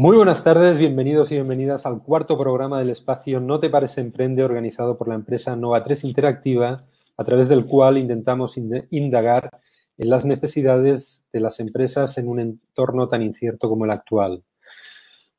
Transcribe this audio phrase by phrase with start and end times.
[0.00, 4.42] Muy buenas tardes, bienvenidos y bienvenidas al cuarto programa del espacio No te pares emprende
[4.42, 6.86] organizado por la empresa Nova 3 Interactiva,
[7.18, 9.50] a través del cual intentamos indagar
[9.98, 14.42] en las necesidades de las empresas en un entorno tan incierto como el actual.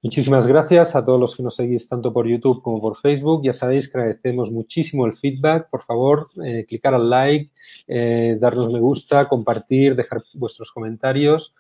[0.03, 3.41] Muchísimas gracias a todos los que nos seguís tanto por YouTube como por Facebook.
[3.43, 5.71] Ya sabéis que agradecemos muchísimo el feedback.
[5.71, 7.49] Por favor, eh, clicar al like,
[7.87, 11.55] eh, darnos me gusta, compartir, dejar vuestros comentarios.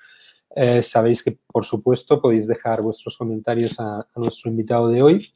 [0.55, 5.33] Eh, sabéis que, por supuesto, podéis dejar vuestros comentarios a, nuestro invitado de hoy.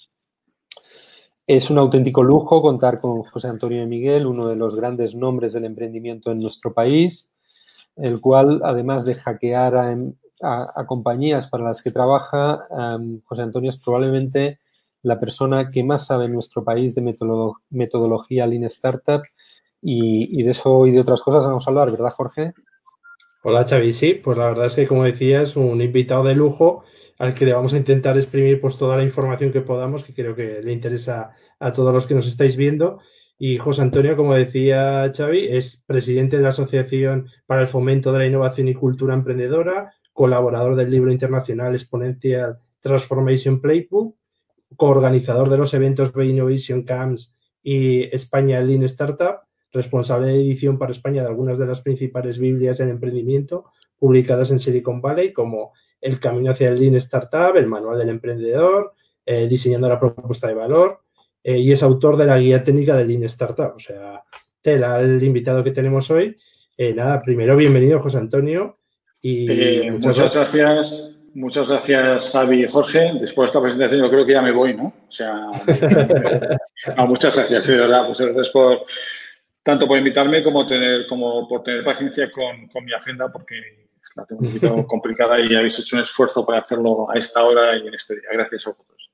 [1.47, 5.65] Es un auténtico lujo contar con José Antonio Miguel, uno de los grandes nombres del
[5.65, 7.31] emprendimiento en nuestro país,
[7.95, 9.75] el cual, además de hackear
[10.41, 12.59] a, compañías para las que trabaja,
[13.23, 14.59] José Antonio es probablemente
[15.01, 17.15] la persona que más sabe en nuestro país de
[17.69, 19.21] metodología Lean Startup
[19.81, 22.53] y de eso y de otras cosas vamos a hablar, ¿verdad, Jorge?
[23.47, 26.83] Hola Xavi, sí, pues la verdad es que como decía es un invitado de lujo
[27.19, 30.35] al que le vamos a intentar exprimir pues toda la información que podamos, que creo
[30.35, 31.29] que le interesa
[31.59, 33.01] a todos los que nos estáis viendo.
[33.37, 38.17] Y José Antonio, como decía Xavi, es presidente de la Asociación para el Fomento de
[38.17, 44.15] la Innovación y Cultura Emprendedora, colaborador del libro internacional Exponential Transformation Playbook,
[44.75, 49.44] coorganizador de los eventos de Innovation Camps y España Lean Startup
[49.75, 53.65] responsable de edición para España de algunas de las principales Biblias en emprendimiento
[53.99, 58.93] publicadas en Silicon Valley, como El Camino hacia el Lean Startup, El Manual del Emprendedor,
[59.25, 60.99] eh, Diseñando la Propuesta de Valor,
[61.43, 63.73] eh, y es autor de la Guía Técnica del Lean Startup.
[63.75, 64.23] O sea,
[64.61, 66.37] tela el invitado que tenemos hoy.
[66.77, 68.77] Eh, nada, primero, bienvenido, José Antonio.
[69.21, 69.47] Y
[69.91, 71.11] muchas, gracias.
[71.33, 73.11] Muchas gracias, Javi y Jorge.
[73.19, 74.93] Después de esta presentación, yo creo que ya me voy, ¿no?
[75.07, 75.49] O sea,
[77.07, 78.07] muchas gracias, de verdad.
[78.07, 78.85] Muchas gracias por,
[79.65, 83.55] tanto por invitarme como, tener, como por tener paciencia con, con mi agenda, porque
[84.15, 87.75] la tengo un poquito complicada y habéis hecho un esfuerzo para hacerlo a esta hora
[87.75, 88.29] y en este día.
[88.31, 89.11] Gracias a vosotros.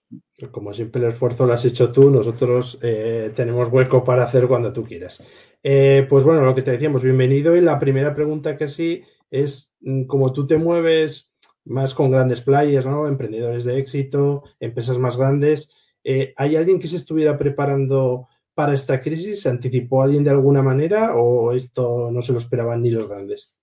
[0.52, 4.73] Como siempre, el esfuerzo lo has hecho tú, nosotros eh, tenemos hueco para hacer cuando
[4.73, 5.23] tú quieras.
[5.64, 7.56] Eh, pues bueno, lo que te decíamos, bienvenido.
[7.56, 12.42] Y la primera pregunta que sí es, mm, como tú te mueves más con grandes
[12.42, 13.08] playas, ¿no?
[13.08, 15.72] Emprendedores de éxito, empresas más grandes,
[16.04, 19.42] eh, ¿hay alguien que se estuviera preparando para esta crisis?
[19.42, 23.54] ¿Se anticipó alguien de alguna manera o esto no se lo esperaban ni los grandes?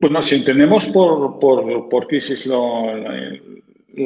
[0.00, 3.40] Bueno, si entendemos por, por, crisis la,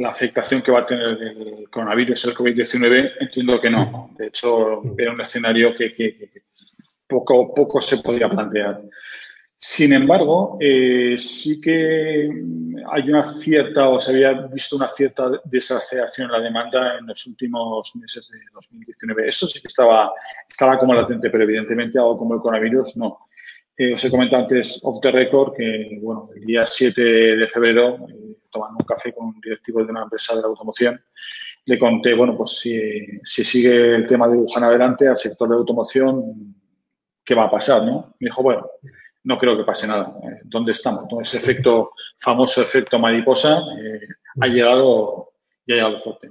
[0.06, 4.10] afectación que va a tener el coronavirus, el COVID-19, entiendo que no.
[4.16, 6.30] De hecho, era un escenario que, que
[7.06, 8.82] poco, poco se podía plantear.
[9.64, 12.28] Sin embargo, eh, sí que
[12.90, 17.24] hay una cierta, o se había visto una cierta desaceleración en la demanda en los
[17.28, 19.28] últimos meses de 2019.
[19.28, 20.10] Eso sí que estaba,
[20.50, 23.28] estaba como latente, pero evidentemente algo como el coronavirus no.
[23.76, 28.04] Eh, os he comentado antes, off the record, que bueno, el día 7 de febrero,
[28.08, 31.00] eh, tomando un café con un directivo de una empresa de la automoción,
[31.66, 32.76] le conté, bueno, pues si,
[33.22, 36.52] si sigue el tema de Wuhan adelante al sector de automoción,
[37.24, 37.84] ¿qué va a pasar?
[37.84, 38.16] ¿no?
[38.18, 38.66] Me dijo, bueno,
[39.24, 40.16] no creo que pase nada.
[40.22, 41.06] Eh, ¿Dónde estamos?
[41.20, 44.00] Ese efecto, famoso efecto mariposa, eh,
[44.40, 45.32] ha llegado
[45.66, 46.30] y ha llegado fuerte.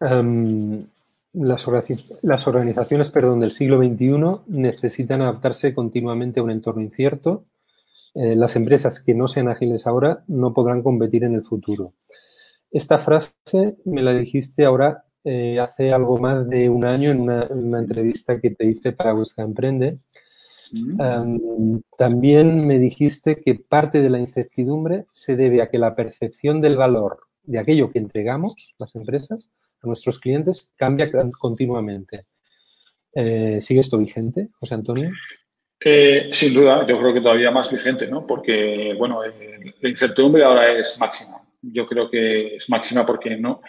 [0.00, 0.86] Em,
[1.32, 7.44] las, organizaciones perdón, del siglo XXI necesitan adaptarse continuamente a un entorno incierto.
[8.14, 11.92] Eh, las empresas que no sean ágiles ahora no podrán competir en el futuro.
[12.70, 17.78] Esta frase me la dijiste ahora eh, hace algo más de un año en una,
[17.78, 19.98] entrevista que te hice para Busca Emprende.
[20.70, 21.78] Mm.
[21.96, 26.76] también me dijiste que parte de la incertidumbre se debe a que la percepción del
[26.76, 29.50] valor de aquello que entregamos, las empresas,
[29.82, 32.26] a nuestros clientes, cambia continuamente.
[33.14, 35.10] Eh, ¿Sigue esto vigente, José Antonio?
[35.80, 38.26] Eh, sin duda, yo creo que todavía más vigente, ¿no?
[38.26, 39.20] Porque, bueno,
[39.80, 41.40] la incertidumbre ahora es máxima.
[41.60, 43.62] Yo creo que es máxima porque no,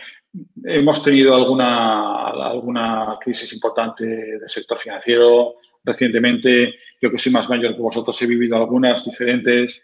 [0.64, 6.76] Hemos tenido alguna, alguna crisis importante del sector financiero recientemente.
[7.02, 9.84] Yo que soy más mayor que vosotros he vivido algunas diferentes.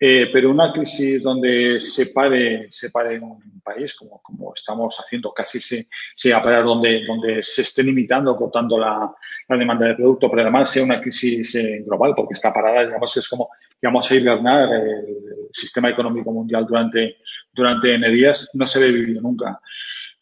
[0.00, 5.32] Eh, pero una crisis donde se pare, se pare un país, como, como estamos haciendo,
[5.32, 9.12] casi se, se va a parar donde, donde se esté limitando, cortando la,
[9.48, 13.16] la demanda de producto, pero además sea una crisis eh, global, porque está parada, digamos,
[13.16, 13.48] es como
[13.80, 17.16] que vamos a hibernar el, sistema económico mundial durante,
[17.54, 19.58] durante N días, no se ve vivido nunca.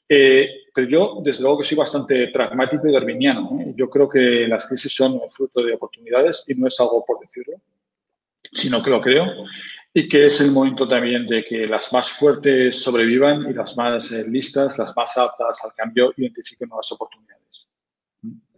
[0.08, 3.58] Eh, pero yo, desde luego, que soy bastante pragmático y darwiniano.
[3.74, 7.60] Yo creo que las crisis son fruto de oportunidades y no es algo por decirlo
[8.52, 9.26] sino que lo creo,
[9.92, 14.12] y que es el momento también de que las más fuertes sobrevivan y las más
[14.12, 17.68] eh, listas, las más aptas al cambio, identifiquen nuevas oportunidades.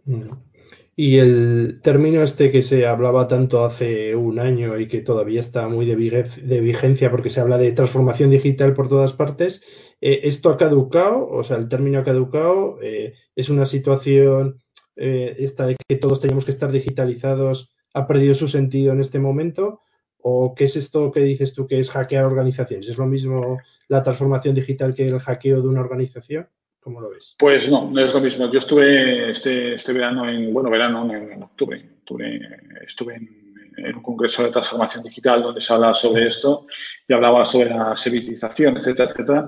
[0.05, 0.31] Mm.
[1.01, 5.69] Y el término este que se hablaba tanto hace un año y que todavía está
[5.69, 9.63] muy de, vigencia porque se habla de transformación digital por todas partes,
[10.01, 11.25] eh, ¿esto ha caducado?
[11.29, 12.79] O sea, el término ha caducado.
[12.81, 14.61] Eh, ¿Es una situación
[14.97, 19.19] eh, esta de que todos tenemos que estar digitalizados ha perdido su sentido en este
[19.19, 19.79] momento?
[20.17, 22.89] ¿O qué es esto que dices tú que es hackear organizaciones?
[22.89, 23.57] ¿Es lo mismo
[23.87, 26.49] la transformación digital que el hackeo de una organización?
[26.79, 27.35] ¿Cómo lo ves?
[27.37, 28.49] Pues no, no es lo mismo.
[28.51, 31.81] Yo estuve este, este verano, en, bueno, verano, en, octubre,
[32.85, 36.67] estuve en, un congreso de transformación digital donde se habla sobre esto
[37.07, 39.47] y hablaba sobre la servitización, etcétera, etcétera.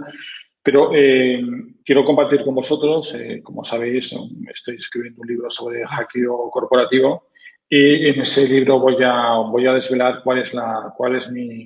[0.63, 1.41] Pero eh,
[1.83, 4.13] quiero compartir con vosotros, eh, como sabéis,
[4.53, 7.29] estoy escribiendo un libro sobre hackeo corporativo
[7.67, 11.65] y en ese libro voy a, voy a desvelar cuál es, la, cuál es mi,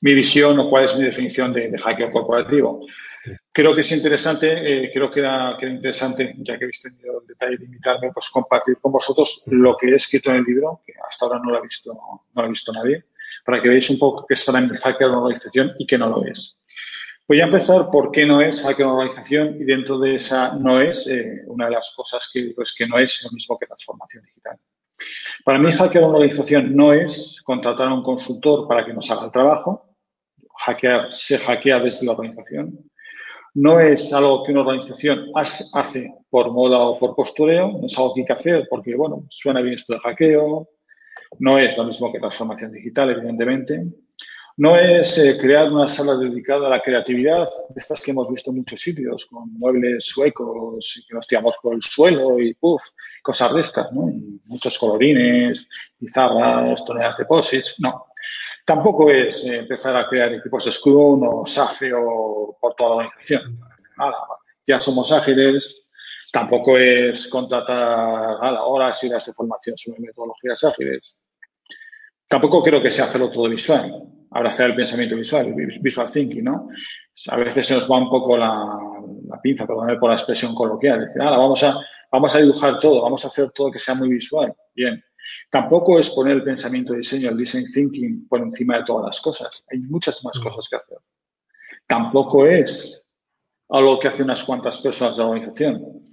[0.00, 2.86] mi visión o cuál es mi definición de, de hackeo corporativo.
[3.56, 7.56] Creo que es interesante, eh, creo que era, interesante, ya que habéis tenido el detalle
[7.56, 11.24] de invitarme, pues compartir con vosotros lo que he escrito en el libro, que hasta
[11.24, 13.06] ahora no lo ha visto, no lo ha visto nadie,
[13.46, 16.06] para que veáis un poco qué es para mí hacker una organización y qué no
[16.06, 16.60] lo es.
[17.26, 20.78] Voy a empezar por qué no es hacker una organización y dentro de esa no
[20.78, 23.64] es, eh, una de las cosas que digo es que no es lo mismo que
[23.64, 24.58] transformación digital.
[25.46, 29.24] Para mí, hackear una organización no es contratar a un consultor para que nos haga
[29.24, 29.96] el trabajo.
[30.58, 32.90] Hackear se hackea desde la organización
[33.56, 38.12] no es algo que una organización hace por moda o por postureo, no es algo
[38.12, 40.68] que hay que hacer porque, bueno, suena bien esto de hackeo,
[41.38, 43.86] no es lo mismo que transformación digital, evidentemente.
[44.58, 48.50] No es eh, crear una sala dedicada a la creatividad, de estas que hemos visto
[48.50, 52.82] en muchos sitios, con muebles suecos y que nos tiramos por el suelo y puff,
[53.22, 54.12] cosas de estas, ¿no?
[54.44, 55.66] muchos colorines,
[55.98, 58.04] pizarras, toneladas de posits, no.
[58.66, 63.60] Tampoco es eh, empezar a crear equipos Scrum o SAFE o por toda la organización.
[64.66, 65.84] ya somos ágiles.
[66.32, 67.78] Tampoco es contratar
[68.42, 71.16] a la horas y las de formación sobre metodologías ágiles.
[72.26, 74.02] Tampoco creo que sea hacerlo todo visual,
[74.32, 76.68] abrazar el pensamiento visual, visual thinking, ¿no?
[77.28, 78.76] A veces se nos va un poco la,
[79.40, 81.78] pinza, perdón por la expresión coloquial, decir, vamos a,
[82.10, 84.52] vamos a dibujar todo, vamos a hacer todo que sea muy visual.
[84.74, 85.00] Bien,
[85.50, 89.20] Tampoco es poner el pensamiento de diseño, el design thinking por encima de todas las
[89.20, 89.64] cosas.
[89.70, 90.98] Hay muchas más cosas que hacer.
[91.86, 93.06] Tampoco es
[93.68, 96.04] algo que hace unas cuantas personas de la organización.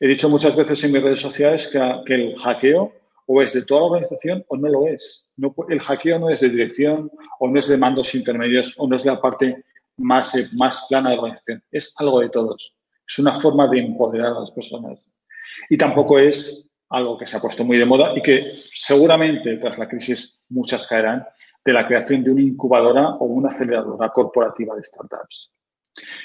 [0.00, 2.92] He dicho muchas veces en mis redes sociales que, el hackeo
[3.26, 5.26] o es de toda la organización o no lo es.
[5.68, 9.04] el hackeo no es de dirección o no es de mandos intermedios o no es
[9.04, 9.64] de la parte
[9.96, 11.62] más, más plana de la organización.
[11.70, 12.74] Es algo de todos.
[13.06, 15.06] Es una forma de empoderar a las personas.
[15.68, 19.78] Y tampoco es algo que se ha puesto muy de moda y que seguramente tras
[19.78, 21.26] la crisis muchas caerán,
[21.64, 25.52] de la creación de una incubadora o una aceleradora corporativa de startups.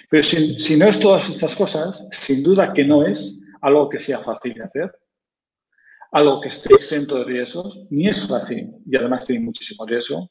[0.10, 4.20] Pero si, no es todas estas cosas, sin duda que no es algo que sea
[4.20, 4.92] fácil de hacer,
[6.12, 10.30] algo que esté exento de riesgos, ni es fácil y además tiene muchísimo riesgo.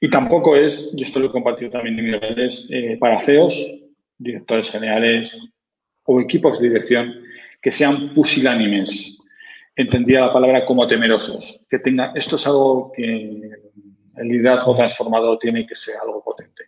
[0.00, 3.82] Y tampoco es, y esto lo he compartido también en mis redes, eh, para CEOs,
[4.18, 5.40] directores generales
[6.04, 7.14] o equipos de dirección
[7.60, 9.18] que sean pusilánimes,
[9.74, 13.50] entendía la palabra como temerosos, que tenga, esto es algo que
[14.16, 16.64] el liderazgo transformador tiene que ser algo potente.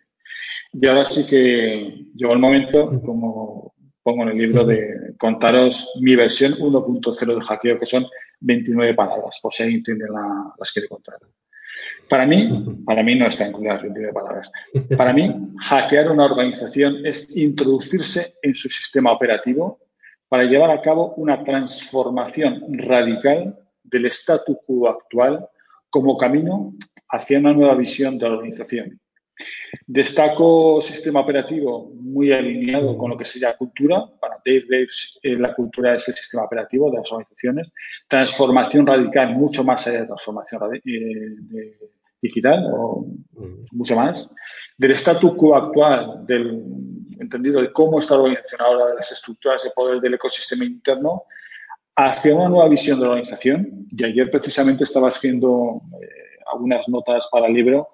[0.73, 3.73] Y ahora sí que llegó el momento, como
[4.03, 8.07] pongo en el libro, de contaros mi versión 1.0 de hackeo, que son
[8.39, 10.05] 29 palabras, por si alguien entiende
[10.57, 11.17] las quiere contar.
[12.09, 12.49] Para mí,
[12.85, 14.51] para mí no está incluidas las 29 palabras.
[14.97, 19.79] Para mí, hackear una organización es introducirse en su sistema operativo
[20.31, 25.45] para llevar a cabo una transformación radical del statu quo actual
[25.89, 26.73] como camino
[27.09, 28.97] hacia una nueva visión de la organización.
[29.85, 34.05] Destaco sistema operativo muy alineado con lo que sería cultura.
[34.21, 37.67] Para Dave Graves, eh, la cultura es el sistema operativo de las organizaciones.
[38.07, 41.77] Transformación radical, mucho más allá de transformación eh,
[42.21, 43.05] digital, o
[43.73, 44.29] mucho más.
[44.77, 49.63] Del statu quo actual, del entendido de cómo está la organización ahora, de las estructuras
[49.63, 51.23] de poder del ecosistema interno,
[51.95, 53.87] hacia una nueva visión de la organización.
[53.89, 57.89] Y ayer precisamente estaba haciendo eh, algunas notas para el libro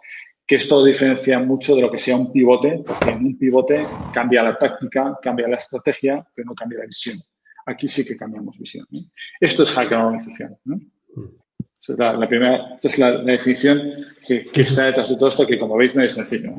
[0.47, 4.41] que esto diferencia mucho de lo que sea un pivote, porque en un pivote cambia
[4.41, 7.21] la táctica, cambia la estrategia, pero no cambia la visión.
[7.65, 8.87] Aquí sí que cambiamos visión.
[9.41, 10.57] Esto es hackear una organización.
[11.73, 13.81] Esta es la, primera, esta es la, definición
[14.25, 16.53] que, está detrás de todo esto, que como veis no es sencillo.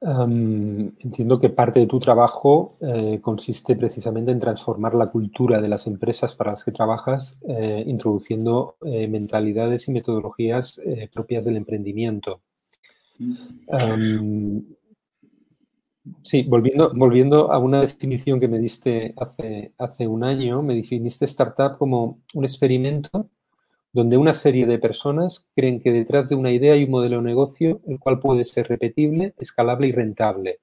[0.00, 5.88] Entiendo que parte de tu trabajo eh, consiste precisamente en transformar la cultura de las
[5.88, 10.80] empresas para las que trabajas, eh, introduciendo eh, mentalidades y metodologías
[11.12, 12.40] propias del emprendimiento.
[16.22, 21.24] Sí, volviendo, volviendo a una definición que me diste hace, hace un año, me definiste
[21.26, 23.28] startup como un experimento
[23.92, 27.22] donde una serie de personas creen que detrás de una idea hay un modelo de
[27.22, 30.60] negocio el cual puede ser repetible, escalable y rentable.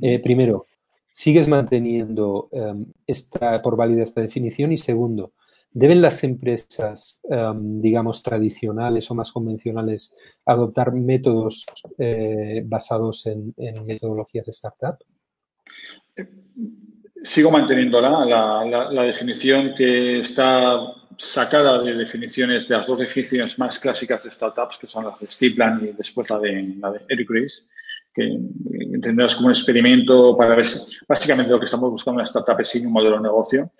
[0.00, 0.66] Eh, primero,
[1.10, 4.72] ¿sigues manteniendo em, esta, por válida esta definición?
[4.72, 5.32] Y segundo,
[5.72, 10.16] ¿deben las empresas, em, digamos, tradicionales o más convencionales
[10.46, 11.66] adoptar métodos
[11.98, 13.54] eh, basados en,
[13.84, 14.96] metodologías de startup?
[17.24, 24.24] Sigo manteniendo la definición que está sacada de definiciones, de las dos definiciones más clásicas
[24.24, 27.68] de startups, que son las de Steve y después la de, la de Eric Ries,
[28.12, 28.24] que
[28.92, 30.66] entenderás como un experimento para ver
[31.06, 33.70] básicamente lo que estamos buscando en una startup es un modelo de negocio.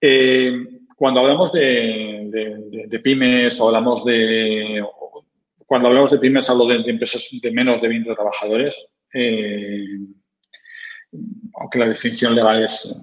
[0.00, 0.52] Eh,
[0.96, 4.84] cuando hablamos de, pymes hablamos de...
[5.66, 8.86] Cuando hablamos de pymes hablo de, empresas de menos de 20 trabajadores.
[9.12, 9.84] Eh,
[11.58, 12.94] aunque la definición legal es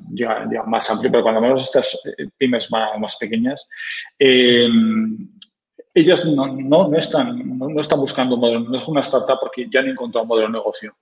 [0.68, 3.68] más amplia, pero cuando hablamos de estas eh, pymes más, pequeñas,
[4.20, 4.68] eh,
[5.94, 9.82] ellas no, no, están, no, están buscando un modelo, no es una startup porque ya
[9.82, 10.96] han encontrado un modelo de negocio.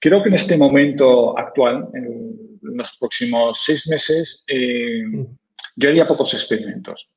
[0.00, 5.02] Creo que en este momento actual, en los próximos seis meses, eh,
[5.76, 7.10] yo haría pocos experimentos.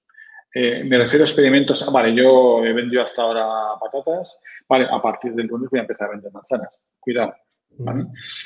[0.53, 3.45] me refiero a experimentos, ah, vale, yo he vendido hasta ahora
[3.79, 6.81] patatas, vale, a partir del lunes voy a empezar a vender manzanas.
[6.99, 7.33] Cuidado,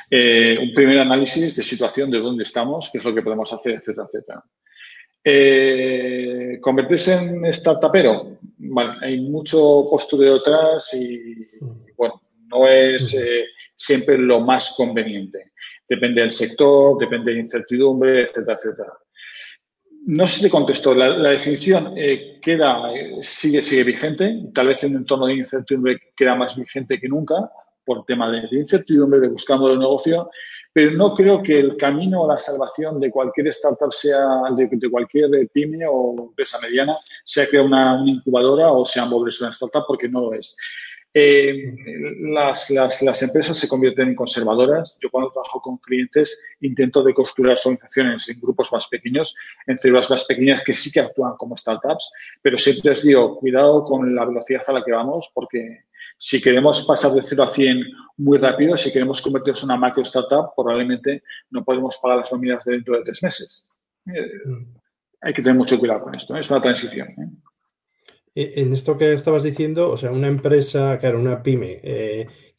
[0.10, 3.76] eh, un primer análisis de situación de dónde estamos, qué es lo que podemos hacer,
[3.76, 4.44] etcétera, etcétera.
[5.24, 8.40] Eh, ¿Convertirse en startupero?
[8.58, 11.48] Vale, hay mucho postureo detrás y,
[11.96, 13.46] bueno, no es eh,
[13.76, 15.52] siempre lo más conveniente.
[15.88, 18.94] Depende del sector, depende de incertidumbre, etcétera, etcétera.
[20.06, 20.96] No sé si te contesto.
[20.96, 21.94] La, definición
[22.42, 22.84] queda,
[23.22, 24.46] sigue, sigue vigente.
[24.54, 27.52] Tal vez en un entorno de incertidumbre queda más vigente que nunca,
[27.90, 30.30] por tema de, incertidumbre, de buscando el negocio,
[30.72, 35.50] pero no creo que el camino a la salvación de cualquier startup sea, de, cualquier
[35.52, 40.22] pyme o empresa mediana, sea que una, incubadora o sea moverse una startup, porque no
[40.22, 40.56] lo es.
[41.12, 41.74] Eh,
[42.32, 44.96] las, las, las, empresas se convierten en conservadoras.
[45.02, 50.12] Yo cuando trabajo con clientes intento de construir organizaciones en grupos más pequeños, entre las
[50.12, 52.12] más pequeñas que sí que actúan como startups,
[52.44, 55.89] pero siempre les digo, cuidado con la velocidad a la que vamos, porque
[56.22, 57.82] si queremos pasar de 0 a 100
[58.18, 62.66] muy rápido, si queremos convertirnos en una macro startup, probablemente no podemos pagar las nóminas
[62.66, 63.70] de dentro de tres meses.
[64.06, 64.30] Eh,
[65.22, 66.42] hay que tener mucho cuidado con esto, ¿eh?
[66.42, 67.08] es una transición.
[68.36, 68.54] ¿eh?
[68.58, 71.82] En esto que estabas diciendo, o sea, una empresa, claro, una pyme,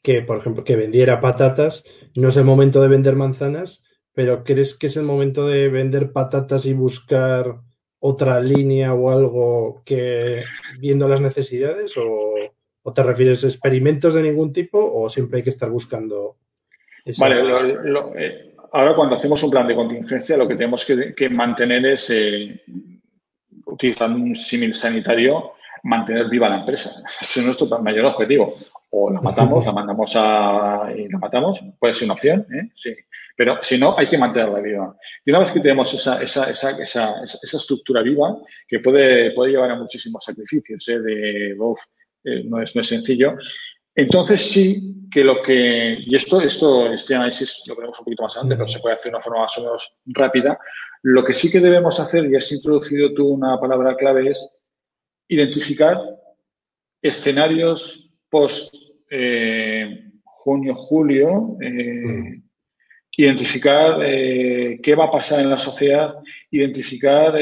[0.03, 4.75] que, por ejemplo, que vendiera patatas, no es el momento de vender manzanas, pero ¿crees
[4.75, 7.61] que es el momento de vender patatas y buscar
[7.99, 10.43] otra línea o algo que
[10.79, 12.30] viendo las necesidades o,
[12.83, 16.37] ¿O te refieres a experimentos de ningún tipo o siempre hay que estar buscando?
[17.19, 17.43] Vale,
[18.17, 22.63] eh, ahora cuando hacemos un plan de contingencia lo que tenemos que, mantener es, eh,
[23.67, 27.03] utilizando un símil sanitario, mantener viva la empresa.
[27.21, 28.55] Ese es nuestro mayor objetivo.
[28.91, 32.71] O la matamos, la mandamos a y la matamos, puede ser una opción, ¿eh?
[32.75, 32.95] sí.
[33.37, 34.97] Pero si no, hay que mantenerla viva.
[35.25, 38.37] Y una vez que tenemos esa, esa, esa, esa, estructura viva,
[38.69, 41.01] que puede, puede llevar a muchísimos sacrificios, ¿eh?
[41.01, 41.55] de,
[42.25, 43.37] eh, no, es, no es sencillo.
[43.95, 48.37] Entonces sí que lo que, y esto, esto, este análisis lo veremos un poquito más
[48.37, 50.59] adelante, pero se puede hacer de una forma más o menos rápida.
[51.03, 54.49] Lo que sí que debemos hacer, y has introducido tú una palabra clave, es
[55.29, 55.99] identificar
[57.03, 58.75] escenarios post
[59.11, 62.41] eh, junio, julio, eh,
[63.17, 66.15] identificar qué va a pasar en la sociedad,
[66.51, 67.35] identificar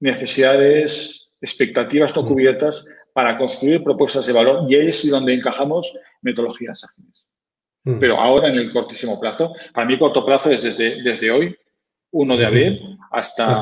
[0.00, 2.86] necesidades, expectativas no cubiertas
[3.18, 7.28] para construir propuestas de valor y ahí es donde encajamos metodologías ágiles.
[7.82, 7.98] Mm.
[7.98, 11.52] Pero ahora en el cortísimo plazo, para mí corto plazo es desde, desde hoy,
[12.12, 13.56] 1 de abril, hasta,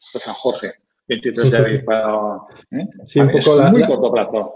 [0.00, 0.72] San Jorge,
[1.06, 1.84] 23 de abril.
[2.72, 2.86] ¿eh?
[3.04, 3.16] es
[3.70, 4.54] muy corto plazo.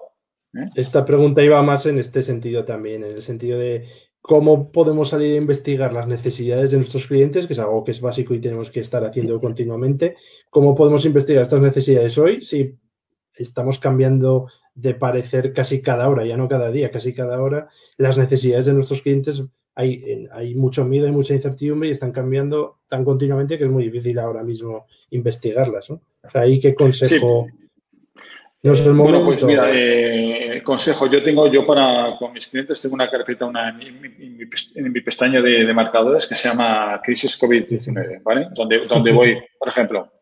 [0.54, 0.68] ¿eh?
[0.74, 3.86] Esta pregunta iba más en este sentido también, en el sentido de
[4.20, 8.00] cómo podemos salir a investigar las necesidades de nuestros clientes, que es algo que es
[8.00, 10.16] básico y tenemos que estar haciendo continuamente.
[10.50, 12.40] ¿Cómo podemos investigar estas necesidades hoy?
[12.40, 12.81] Si
[13.34, 18.16] estamos cambiando de parecer casi cada hora, ya no cada día, casi cada hora, las
[18.18, 23.04] necesidades de nuestros clientes, hay, hay mucho miedo, hay mucha incertidumbre y están cambiando tan
[23.04, 25.90] continuamente que es muy difícil ahora mismo investigarlas.
[25.90, 26.00] ¿no?
[26.34, 27.46] ahí qué consejo.
[28.64, 29.18] No es el momento.
[29.18, 33.44] Bueno, pues mira, eh, consejo, yo tengo, yo para con mis clientes tengo una carpeta
[33.44, 34.00] una, en,
[34.92, 38.46] mi, pestaña de, de, marcadores que se llama Crisis COVID-19, ¿vale?
[38.54, 40.12] Donde, donde voy, por ejemplo,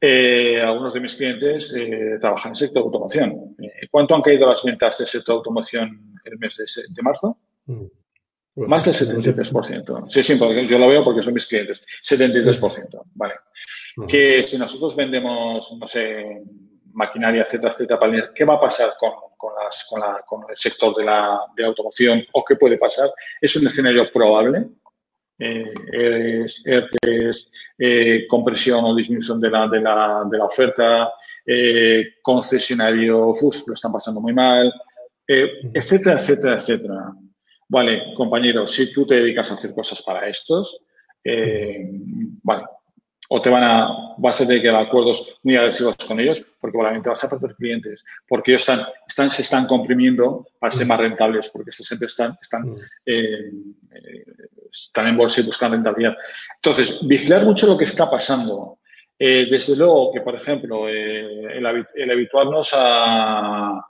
[0.00, 3.56] eh, algunos de mis clientes eh, trabajan en el sector de automoción.
[3.58, 7.38] Eh, ¿Cuánto han caído las ventas del sector de automoción el mes de, marzo?
[7.66, 7.84] Mm.
[8.54, 10.08] Pues Más del 73%.
[10.08, 11.80] Sí, sí, porque yo lo veo porque son mis clientes.
[12.02, 13.02] 73%.
[13.14, 13.34] Vale.
[14.08, 16.42] Que si nosotros vendemos, no sé,
[16.92, 19.10] maquinaria, etcétera, etcétera, ¿qué va a pasar con,
[19.62, 23.10] las, con, la, con el sector de la de automoción o qué puede pasar?
[23.40, 24.68] Es un escenario probable.
[25.38, 31.12] Eh, es, es eh, compresión o disminución de la, de la, de la oferta,
[31.46, 34.72] eh, concesionario, uf, lo están pasando muy mal,
[35.26, 37.12] eh, etcétera, etcétera, etcétera.
[37.68, 40.78] Vale, compañero, si tú te dedicas a hacer cosas para estos,
[41.24, 41.88] eh,
[42.42, 42.64] vale,
[43.28, 46.72] o te van a, vas a tener que dar acuerdos muy agresivos con ellos, porque
[46.72, 51.00] probablemente vas a perder clientes, porque ellos están, están, se están comprimiendo para ser más
[51.00, 52.76] rentables, porque siempre están, están,
[53.06, 53.50] eh,
[53.92, 54.24] eh,
[54.74, 56.16] están en bolsa y buscan rentabilidad.
[56.56, 58.78] Entonces, vigilar mucho lo que está pasando.
[59.18, 61.64] desde luego que, por ejemplo, el,
[61.94, 63.80] el, habituarnos a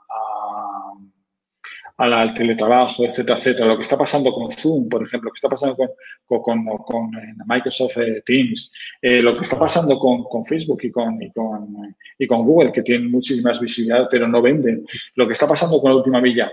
[1.97, 3.67] al teletrabajo, etcétera, etcétera.
[3.67, 7.15] Lo que está pasando con Zoom, por ejemplo, lo que está pasando con, con, con,
[7.15, 11.95] eh, Microsoft eh, Teams, eh, lo que está pasando con, Facebook y con, y con,
[12.19, 14.85] y con Google, que tienen muchísima visibilidad, pero no venden.
[15.15, 16.51] Lo que está pasando con la última milla,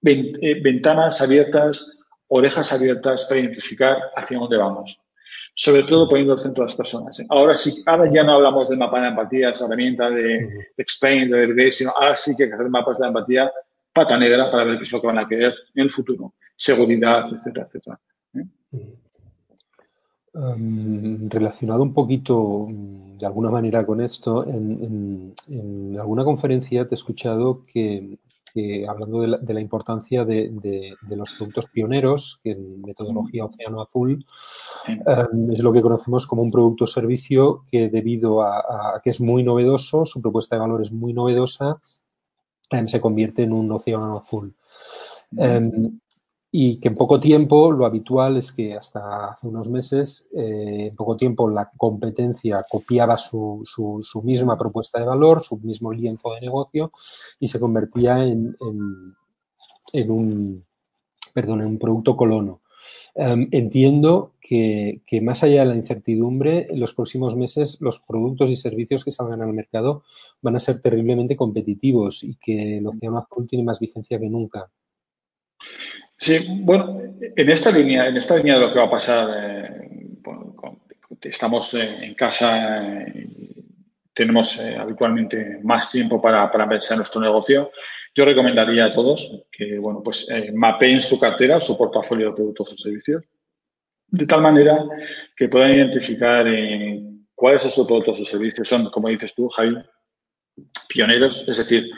[0.00, 1.98] ventanas abiertas,
[2.34, 4.98] orejas abiertas para identificar hacia dónde vamos.
[5.54, 7.22] Sobre todo poniendo el centro de las personas.
[7.28, 11.30] Ahora sí, ahora ya no hablamos del mapa de empatía, esa herramienta de, de Explain,
[11.30, 13.52] de Vergay, sino ahora sí que hay que hacer mapas de empatía
[13.92, 16.32] pata negra para ver qué es lo que van a querer en el futuro.
[16.56, 18.00] Seguridad, etcétera, etcétera.
[18.34, 18.46] ¿eh?
[20.34, 25.34] Em, relacionado un poquito mm, de alguna manera con esto, en,
[26.00, 28.18] alguna conferencia te he escuchado que,
[28.88, 34.24] hablando de la, importancia de, los productos pioneros, que en metodología Océano Azul
[34.86, 39.20] em, es lo que conocemos como un producto o servicio que debido a, que es
[39.20, 41.80] muy novedoso, su propuesta de valor es muy novedosa,
[42.72, 44.54] Em, se convierte en un océano azul.
[46.52, 50.96] Y que en poco tiempo, lo habitual es que hasta hace unos meses, eh, en
[50.96, 53.64] poco tiempo la competencia copiaba su,
[54.22, 56.92] misma propuesta de valor, su mismo lienzo de negocio
[57.40, 58.54] y se convertía en,
[59.94, 60.64] en un,
[61.32, 62.60] perdón, en un producto colono.
[63.14, 68.56] Em, entiendo que, más allá de la incertidumbre, en los próximos meses los productos y
[68.56, 70.02] servicios que salgan al mercado
[70.40, 74.70] van a ser terriblemente competitivos y que el océano azul tiene más vigencia que nunca.
[76.22, 80.08] Sí, bueno, en esta línea, en esta línea de lo que va a pasar, eh,
[81.22, 83.64] estamos eh, en casa, y
[84.14, 87.72] tenemos eh, habitualmente más tiempo para, para pensar en nuestro negocio.
[88.14, 92.72] Yo recomendaría a todos que, bueno, pues eh, mapeen su cartera, su portafolio de productos
[92.72, 93.24] o servicios,
[94.06, 94.84] de tal manera
[95.36, 97.02] que puedan identificar eh,
[97.34, 98.68] cuáles son sus productos o servicios.
[98.68, 99.76] Son, como dices tú, Javi,
[100.88, 101.90] pioneros, es decir,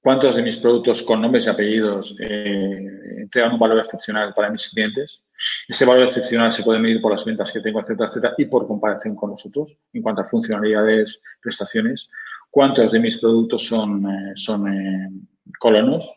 [0.00, 4.68] cuántos de mis productos con nombres y apellidos eh, entregan un valor excepcional para mis
[4.68, 5.22] clientes.
[5.68, 8.66] Ese valor excepcional se puede medir por las ventas que tengo, etcétera, etcétera, y por
[8.66, 12.08] comparación con nosotros en cuanto a funcionalidades, prestaciones.
[12.50, 14.06] ¿Cuántos de mis productos son,
[14.36, 16.14] son colonos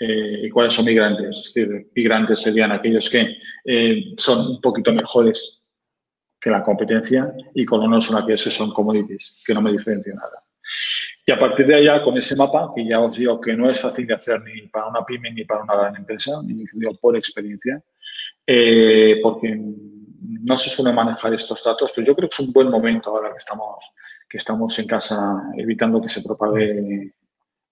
[0.00, 1.36] eh, y cuáles son migrantes.
[1.36, 5.62] Es decir, migrantes serían aquellos que eh, son un poquito mejores
[6.40, 10.42] que la competencia y colonos son aquellos que son commodities, que no me diferencian nada.
[11.26, 13.80] Y a partir de allá, con ese mapa, que ya os digo que no es
[13.80, 16.66] fácil de hacer ni para una pyme ni para una gran empresa, ni
[17.00, 17.82] por experiencia,
[18.46, 22.68] eh, porque no se suele manejar estos datos, pero yo creo que es un buen
[22.68, 23.90] momento ahora que estamos,
[24.28, 27.12] que estamos en casa evitando que se propague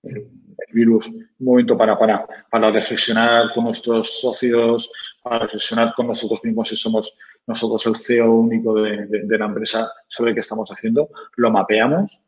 [0.02, 0.30] el,
[0.72, 4.90] virus, un momento para, para, para reflexionar con nuestros socios,
[5.22, 7.14] para reflexionar con nosotros mismos si somos
[7.46, 12.20] nosotros el CEO único de, de, la empresa sobre qué estamos haciendo, lo mapeamos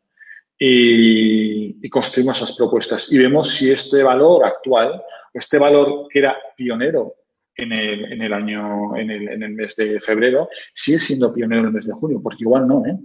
[0.57, 5.01] y, y, construimos esas propuestas y vemos si este valor actual,
[5.33, 7.15] este valor que era pionero
[7.57, 11.61] en el, en el año, en el, en el, mes de febrero, sigue siendo pionero
[11.61, 12.97] en el mes de junio, porque igual no, ¿eh?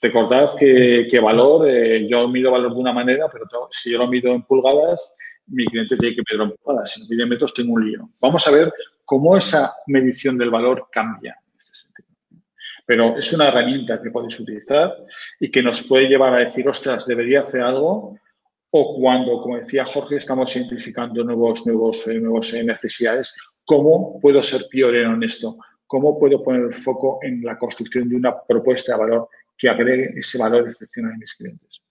[0.00, 4.08] Recordad que, que valor, eh, yo mido valor de una manera, pero si yo lo
[4.08, 5.14] mido en pulgadas,
[5.48, 6.92] mi cliente tiene que medirlo en pulgadas.
[6.92, 8.10] Si lo mide en metros, tengo un lío.
[8.20, 8.72] Vamos a ver
[9.04, 12.07] cómo esa medición del valor cambia en este sentido.
[12.88, 14.96] Pero es una herramienta que podéis utilizar
[15.38, 18.18] y que nos puede llevar a decir, ostras, debería hacer algo,
[18.70, 23.36] o cuando, como decía Jorge, estamos identificando nuevos, nuevos, eh, nuevos eh, necesidades
[23.68, 25.58] ¿Cómo puedo ser pionero en esto?
[25.86, 30.18] ¿Cómo puedo poner el foco en la construcción de una propuesta de valor que agregue
[30.18, 31.82] ese valor excepcional a mis clientes?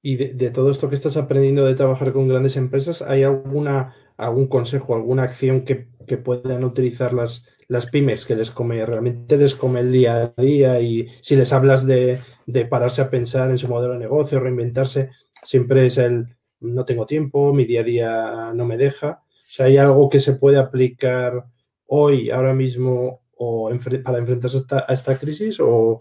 [0.00, 4.46] Y de, todo esto que estás aprendiendo de trabajar con grandes empresas, ¿hay alguna, algún
[4.46, 9.80] consejo, alguna acción que, puedan utilizar las, las pymes que les come, realmente les come
[9.80, 10.80] el día a día?
[10.80, 15.10] Y si les hablas de, de pararse a pensar en su modelo de negocio, reinventarse,
[15.44, 16.26] siempre es el
[16.60, 20.34] no tengo tiempo, mi día a día no me deja Si hay algo que se
[20.34, 21.44] puede aplicar
[21.86, 23.70] hoy, ahora mismo, o
[24.04, 26.00] para enfrentarse a esta, crisis, o,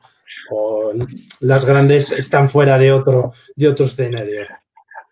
[1.40, 4.42] las grandes están fuera de otro, de otro escenario.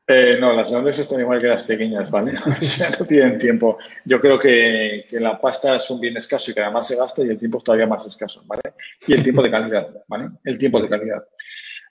[0.07, 2.37] Eh, no, las grandes están igual que las pequeñas, ¿vale?
[2.61, 3.79] O sea, no tienen tiempo.
[4.03, 7.29] Yo creo que, la pasta es un bien escaso y que además se gasta y
[7.29, 8.61] el tiempo es todavía más escaso, ¿vale?
[9.07, 10.29] Y el tiempo de calidad, ¿vale?
[10.43, 11.23] El tiempo de calidad.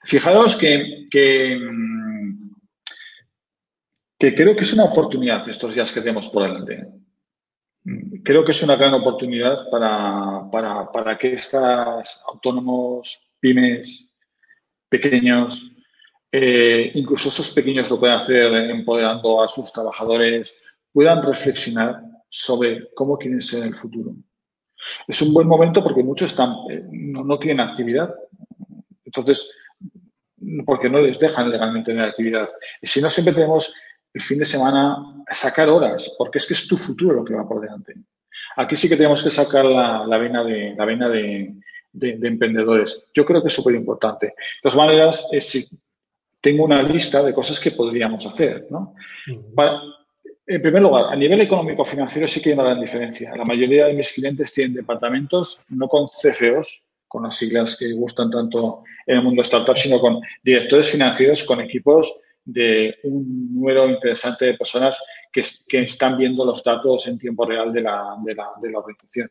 [0.03, 1.59] Fijaros que, que,
[4.19, 6.87] creo que es una oportunidad estos días que tenemos por delante.
[8.23, 14.09] Creo que es una gran oportunidad para, para, para que estos autónomos, pymes,
[14.89, 15.74] pequeños,
[16.37, 20.57] eh, incluso esos pequeños lo pueden hacer empoderando a sus trabajadores,
[20.91, 24.13] puedan reflexionar sobre cómo quieren ser en el futuro.
[25.07, 28.13] Es un buen momento porque muchos eh, no, tienen actividad.
[29.05, 29.49] Entonces,
[30.65, 32.49] porque no les dejan legalmente tener actividad.
[32.81, 33.73] Y si no, siempre tenemos
[34.13, 37.47] el fin de semana sacar horas, porque es que es tu futuro lo que va
[37.47, 37.93] por delante.
[38.57, 41.53] Aquí sí que tenemos que sacar la, la vena, de, la vena de,
[41.93, 43.05] emprendedores.
[43.13, 44.27] Yo creo que es súper importante.
[44.27, 45.65] De todas maneras, eh, si
[46.45, 48.67] tengo una lista de cosas que podríamos hacer.
[48.69, 48.93] ¿no?
[50.45, 53.35] en primer lugar, a nivel económico-financiero sí que hay una gran diferencia.
[53.35, 58.29] La mayoría de mis clientes tienen departamentos no con CFOs, con las siglas que gustan
[58.29, 64.45] tanto en el mundo startup, sino con directores financieros, con equipos de un número interesante
[64.45, 68.49] de personas que, que están viendo los datos en tiempo real de la, de la,
[68.61, 69.29] de la organización.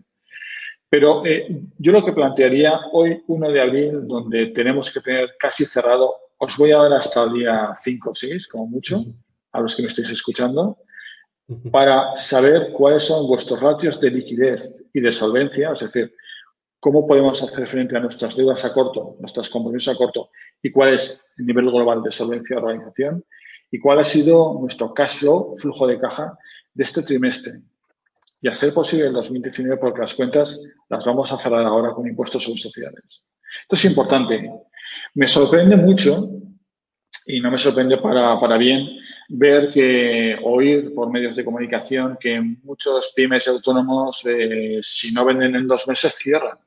[0.89, 1.47] Pero eh,
[1.79, 6.57] yo lo que plantearía hoy, 1 de abril, donde tenemos que tener casi cerrado, os
[6.57, 9.05] voy a dar hasta el día 5 o 6, como mucho,
[9.53, 10.79] a los que me estáis escuchando,
[11.71, 16.15] para saber cuáles son vuestros ratios de liquidez y de solvencia, es decir,
[16.81, 20.31] cómo podemos hacer frente a nuestras deudas a corto, nuestras compromisos a corto
[20.63, 23.25] y cuál es el nivel global de solvencia de la organización
[23.71, 26.39] y cuál ha sido nuestro cash flow, flujo de caja
[26.75, 27.61] de este trimestre.
[28.41, 32.07] Y a ser posible el 2019 porque las cuentas las vamos a cerrar ahora con
[32.07, 33.25] impuestos sobre sociedades.
[33.63, 34.51] Esto es importante.
[35.15, 36.29] Me sorprende mucho,
[37.27, 38.89] y no me sorprende para, para bien,
[39.29, 45.25] ver que, oír por medios de comunicación que muchos pymes y autónomos, eh, si no
[45.25, 46.59] venden en dos meses, cierran.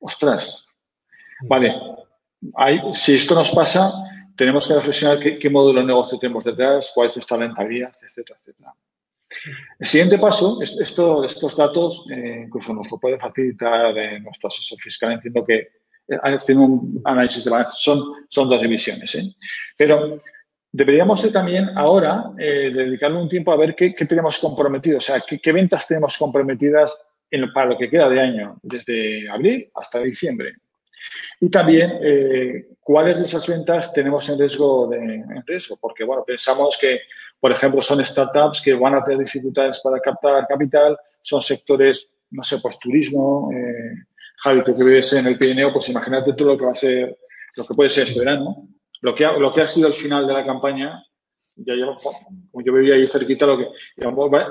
[0.00, 0.66] Ostras,
[1.42, 1.74] vale,
[2.94, 3.92] si esto nos pasa,
[4.34, 8.74] tenemos que reflexionar qué, módulo de negocio tenemos detrás, cuál es nuestra rentabilidad, etcétera, etcétera.
[9.78, 14.80] El siguiente paso, esto, estos datos eh, incluso nos lo puede facilitar eh, nuestro asesor
[14.80, 15.12] fiscal.
[15.12, 15.68] Entiendo que
[16.22, 19.16] haciendo un análisis de balance son, son dos divisiones.
[19.76, 20.10] Pero
[20.72, 25.86] deberíamos también ahora dedicarle un tiempo a ver qué, tenemos comprometido, o sea, qué, ventas
[25.86, 26.98] tenemos comprometidas
[27.54, 30.54] para lo que queda de año, desde abril hasta diciembre.
[31.40, 36.22] Y también eh, cuáles de esas ventas tenemos en riesgo, de, en riesgo, porque bueno,
[36.24, 37.00] pensamos que,
[37.38, 42.42] por ejemplo, son startups que van a tener dificultades para captar capital, son sectores, no
[42.42, 43.94] sé, pues turismo, eh,
[44.42, 47.18] Javi, tú que vives en el Pirineo, pues imagínate tú lo que va a ser,
[47.56, 48.68] lo que puede ser este verano,
[49.02, 51.02] lo que ha, lo que ha sido el final de la campaña,
[51.56, 53.68] ya llevo, como yo vivía ahí cerquita, lo que,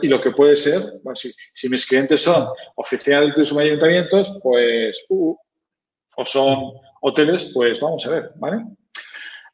[0.01, 5.05] y lo que puede ser, si, si, mis clientes son oficiales de y ayuntamientos, pues
[5.09, 5.35] uh,
[6.17, 6.71] o son
[7.01, 8.63] hoteles, pues vamos a ver, ¿vale?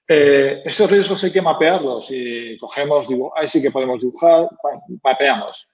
[0.08, 4.48] Eh, esos riesgos hay que mapearlos y cogemos, ahí sí que podemos dibujar,
[5.04, 5.68] mapeamos.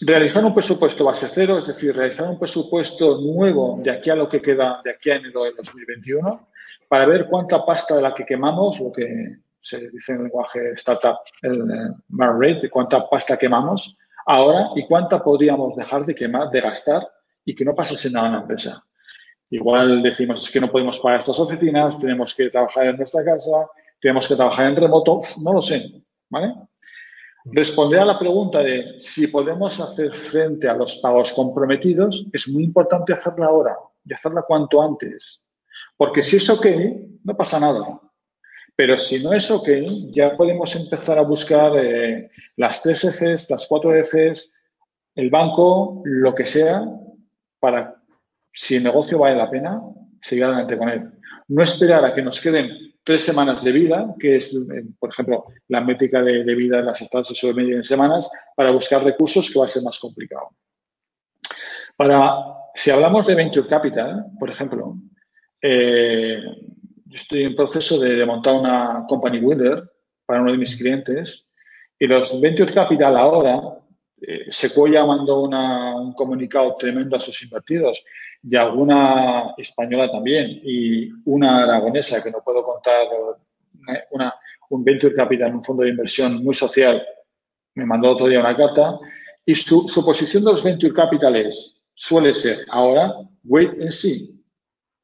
[0.00, 4.28] Realizar un presupuesto base cero, es decir, realizar un presupuesto nuevo de aquí a lo
[4.28, 6.48] que queda, de aquí a enero del 2021,
[6.88, 10.72] para ver cuánta pasta de la que quemamos, lo que se dice en el lenguaje
[10.74, 11.64] startup, el
[12.08, 17.08] mar rate, cuánta pasta quemamos ahora y cuánta podríamos dejar de quemar, de gastar
[17.44, 18.84] y que no pasase nada en la empresa.
[19.50, 23.66] Igual decimos es que no podemos pagar estas oficinas, tenemos que trabajar en nuestra casa,
[24.00, 26.54] tenemos que trabajar en remoto, no lo sé, ¿vale?
[27.52, 32.64] Responder a la pregunta de si podemos hacer frente a los pagos comprometidos es muy
[32.64, 35.42] importante hacerla ahora y hacerla cuanto antes.
[35.96, 36.66] Porque si es ok,
[37.24, 38.00] no pasa nada.
[38.76, 39.68] Pero si no es ok,
[40.10, 44.52] ya podemos empezar a buscar eh, las tres Fs, las cuatro Fs,
[45.14, 46.84] el banco, lo que sea,
[47.58, 48.00] para
[48.52, 49.82] si el negocio vale la pena,
[50.22, 51.17] seguir adelante con él.
[51.48, 52.70] No esperar a que nos queden
[53.02, 57.00] tres semanas de vida, que es, eh, por ejemplo, la métrica de, vida de las
[57.00, 60.50] estados se suele medir en semanas, para buscar recursos que va a ser más complicado.
[61.96, 62.34] Para,
[62.74, 64.94] si hablamos de Venture Capital, por ejemplo,
[65.62, 66.38] eh,
[67.06, 69.90] yo estoy en proceso de, montar una company builder
[70.26, 71.46] para uno de mis clientes
[71.98, 73.58] y los Venture Capital ahora,
[74.20, 78.04] eh, Sequoia mandó un comunicado tremendo a sus invertidos
[78.42, 83.06] y alguna española también y una aragonesa que no puedo contar,
[84.70, 87.02] un venture capital, un fondo de inversión muy social,
[87.74, 88.98] me mandó otro día una carta
[89.46, 94.34] y su, posición de los venture capitales suele ser ahora wait and see.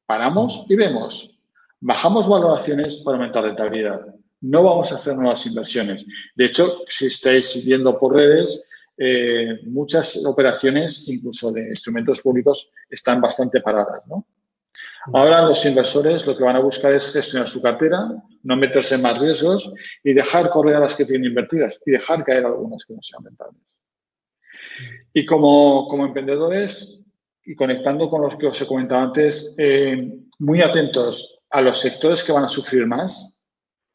[0.05, 1.39] Paramos y vemos.
[1.79, 4.01] Bajamos valoraciones para aumentar rentabilidad.
[4.41, 6.05] No vamos a hacer nuevas inversiones.
[6.35, 8.63] De hecho, si estáis viendo por redes,
[8.97, 14.07] eh, muchas operaciones, incluso de instrumentos públicos, están bastante paradas.
[14.07, 14.25] ¿no?
[15.13, 18.07] Ahora los inversores lo que van a buscar es gestionar su cartera,
[18.43, 19.71] no meterse en más riesgos
[20.03, 23.23] y dejar correr a las que tienen invertidas y dejar caer algunas que no sean
[23.23, 23.79] rentables.
[25.13, 26.99] Y como, como emprendedores,
[27.45, 32.23] y conectando con los que os he comentado antes, eh, muy atentos a los sectores
[32.23, 33.33] que van a sufrir más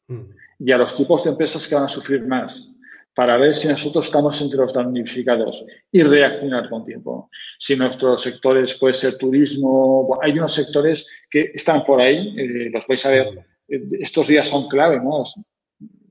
[0.07, 0.21] mm.
[0.59, 2.73] y a los tipos de empresas que van a sufrir más
[3.13, 7.29] para ver si nosotros estamos entre los damnificados y reaccionar con tiempo.
[7.59, 12.87] Si nuestros sectores puede ser turismo, hay unos sectores que están por ahí, eh, los
[12.87, 13.27] vais a ver,
[13.67, 15.25] eh, estos días son clave, ¿no?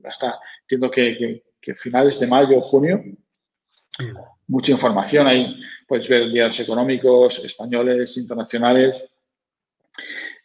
[0.03, 1.43] Hasta entiendo que,
[1.75, 3.03] finales de mayo o junio,
[4.47, 5.55] mucha información ahí,
[5.87, 9.05] puedes ver días económicos, españoles, internacionales.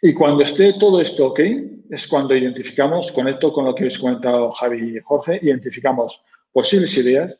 [0.02, 1.40] Y cuando esté todo esto ok,
[1.90, 6.22] es cuando identificamos, conecto con lo que habéis comentado Javi y Jorge, identificamos
[6.56, 7.38] posibles ideas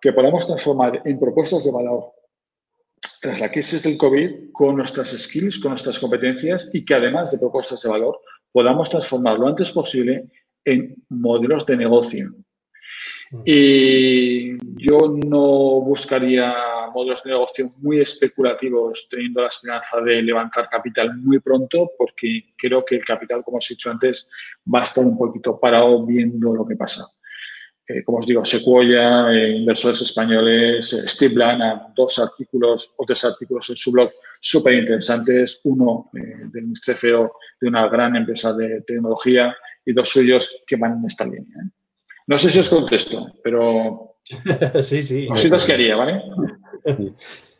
[0.00, 2.04] que podamos transformar en propuestas de valor
[3.20, 7.36] tras la crisis del COVID con nuestras skills, con nuestras competencias y que además de
[7.36, 8.18] propuestas de valor
[8.50, 10.30] podamos transformar lo antes posible
[10.64, 12.30] en modelos de negocio.
[13.30, 13.42] Mm.
[13.44, 16.54] Y yo no buscaría
[16.94, 22.82] modelos de negocio muy especulativos teniendo la esperanza de levantar capital muy pronto porque creo
[22.86, 24.30] que el capital, como os he dicho antes,
[24.74, 27.06] va a estar un poquito parado viendo lo que pasa.
[27.88, 33.24] Eh, como os digo, Sequoia, eh, inversores españoles, eh, Steve Blana, dos artículos o tres
[33.24, 35.60] artículos en su blog súper interesantes.
[35.64, 40.98] Uno de un CFO de una gran empresa de tecnología y dos suyos que van
[40.98, 41.70] en esta línea.
[42.26, 44.16] No sé si os contesto, pero
[44.82, 45.28] sí, sí.
[45.28, 46.22] cositas que haría, ¿vale?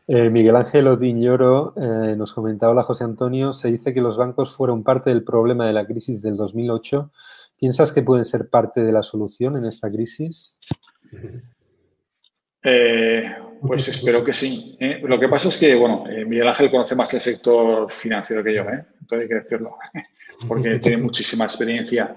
[0.09, 1.75] Miguel Ángel Odiñoro
[2.17, 5.73] nos comentaba, hola José Antonio, se dice que los bancos fueron parte del problema de
[5.73, 7.13] la crisis del 2008
[7.59, 10.59] ¿Piensas que pueden ser parte de la solución en esta crisis?
[12.63, 14.77] Eh, pues espero que sí.
[14.81, 15.01] ¿eh?
[15.03, 18.55] Lo que pasa es que, bueno, eh, Miguel Ángel conoce más el sector financiero que
[18.55, 18.85] yo, ¿eh?
[19.01, 19.77] Entonces hay que decirlo,
[20.49, 22.17] porque tiene muchísima experiencia.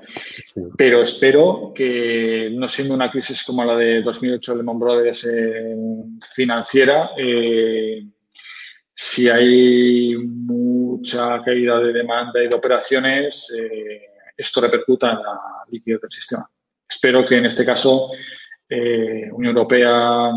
[0.77, 5.27] Pero espero que, no siendo una crisis como la de 2008 Lehman Brothers
[6.33, 7.11] financiera,
[8.93, 13.47] si hay mucha caída de demanda y de operaciones,
[14.39, 16.49] esto repercuta en la liquidez del sistema.
[16.87, 18.09] Espero que en este caso
[18.67, 20.31] eh, Unión Europea,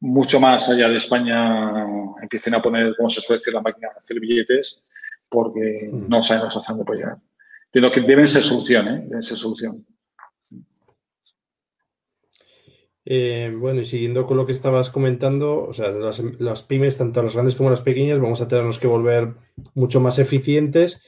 [0.00, 1.84] mucho más allá de España,
[2.22, 4.82] empiecen a poner, como se suele decir, la máquina de hacer billetes,
[5.28, 6.08] porque mm.
[6.08, 7.18] no sabemos hacia dónde puede llegar.
[7.72, 9.04] Que deben ser solución, ¿eh?
[9.08, 9.84] Deben ser solución.
[13.06, 17.22] Eh, bueno, y siguiendo con lo que estabas comentando, o sea, las, las, pymes, tanto
[17.22, 19.34] las grandes como las pequeñas, vamos a tenernos que volver
[19.74, 21.02] mucho más eficientes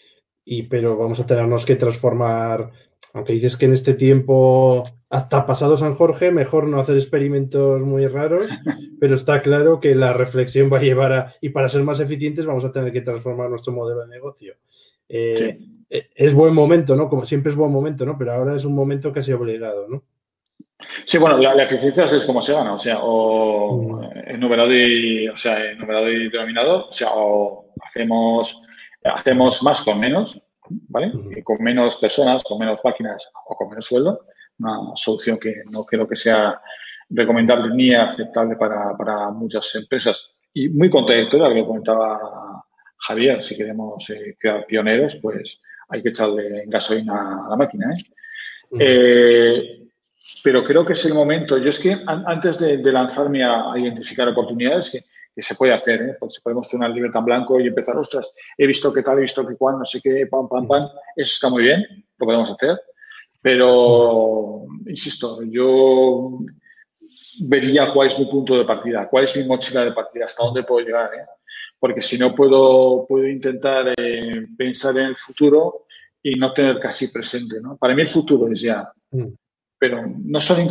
[0.47, 2.71] y, pero vamos a tenernos que transformar,
[3.13, 8.07] aunque dices que en este tiempo, hasta pasado San Jorge, mejor no hacer experimentos muy
[8.07, 8.49] raros,
[9.01, 12.47] pero está claro que la reflexión va a llevar a, y para ser más eficientes
[12.47, 14.55] vamos a tener que transformar nuestro modelo de negocio.
[15.09, 15.59] Eh,
[15.91, 17.09] eh, es buen momento, ¿no?
[17.09, 18.17] Como siempre es buen momento, ¿no?
[18.17, 20.05] Pero ahora es un momento casi obligado, ¿no?
[21.05, 24.29] Sí, bueno, la, eficiencia es como se gana, o sea, o mm.
[24.29, 28.63] en numerado y, o sea, en numerado y denominador, o sea, o hacemos
[29.15, 30.41] hacemos más con menos,
[30.89, 31.13] ¿vale?
[31.45, 34.27] con menos personas, con menos máquinas o con menos sueldo.
[34.59, 36.61] Una solución que no creo que sea
[37.11, 42.65] recomendable ni aceptable para, muchas empresas y muy contradictoria, que lo comentaba
[42.99, 47.93] Javier, si queremos eh, quedar pioneros, pues hay que echarle gasolina a la máquina.
[47.93, 48.05] ¿eh?
[48.81, 49.87] Eh,
[50.43, 51.59] pero creo que es el momento.
[51.59, 55.05] Yo es que antes de, lanzarme a, identificar oportunidades, que
[55.37, 56.17] que se puede hacer, ¿eh?
[56.19, 59.21] porque podemos tener una libreta en blanco y empezar, ostras, he visto que tal, he
[59.21, 61.85] visto que cual, no sé qué, pam, pam, pam, eso está muy bien,
[62.17, 62.81] lo podemos hacer,
[63.43, 66.39] pero, insisto, yo
[67.41, 70.63] vería cuál es mi punto de partida, cuál es mi mochila de partida, hasta dónde
[70.63, 71.27] puedo llegar, ¿eh?
[71.79, 75.85] porque si no puedo, puedo intentar eh, pensar en el futuro
[76.23, 77.77] y no tener casi presente, ¿no?
[77.77, 78.91] Para mí el futuro es ya.
[79.77, 80.67] Mm pero no son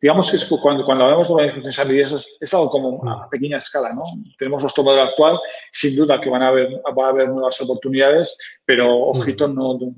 [0.00, 3.92] digamos que es cuando, cuando hablamos de organizaciones habilidades es, algo como a pequeña escala,
[3.92, 4.04] ¿no?
[4.38, 5.38] Tenemos nuestro modelo actual,
[5.70, 6.68] sin duda que van a haber,
[6.98, 9.94] va a haber nuevas oportunidades, pero ojito, no, no,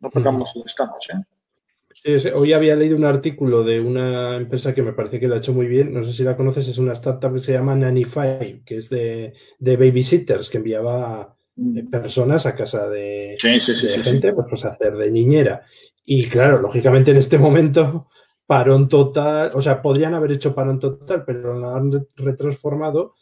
[0.00, 2.32] no perdamos donde estamos, ¿eh?
[2.34, 5.54] Hoy había leído un artículo de una empresa que me parece que lo ha hecho
[5.54, 8.76] muy bien, no sé si la conoces, es una startup que se llama Nanify, que
[8.76, 11.88] es de, de babysitters, que enviaba mm.
[11.88, 15.64] personas a casa de, gente pues, pues, a hacer de niñera.
[16.04, 18.08] Y claro, lógicamente en este momento
[18.46, 23.14] parón total, o sea, podrían haber hecho parón total, pero lo han retransformado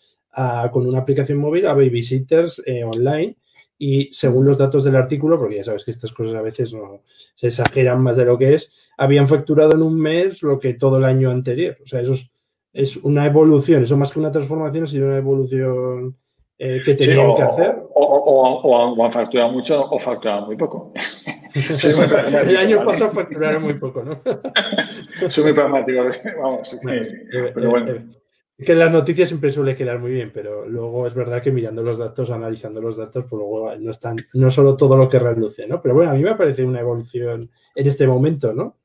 [0.72, 3.36] con una aplicación móvil a babysitters eh, online
[3.78, 7.02] y según los datos del artículo, porque ya sabes que estas cosas a veces no
[7.34, 10.98] se exageran más de lo que es, habían facturado en un mes lo que todo
[10.98, 11.76] el año anterior.
[11.82, 12.14] O sea, eso
[12.72, 16.16] es, una evolución, eso más que una transformación, sino una evolución
[16.58, 17.76] eh, que tenían que hacer.
[17.94, 20.92] O, han facturado mucho o facturado muy poco.
[21.54, 24.22] el año pasado facturaron muy poco, ¿no?
[25.28, 26.00] Soy muy pragmático,
[26.42, 26.78] vamos.
[27.54, 28.08] pero bueno.
[28.58, 31.98] Que las noticias siempre suele quedar muy bien, pero luego es verdad que mirando los
[31.98, 35.82] datos, analizando los datos, pues luego no están, no solo todo lo que reluce, ¿no?
[35.82, 38.78] Pero bueno, a mí me parece una evolución en este momento, ¿no?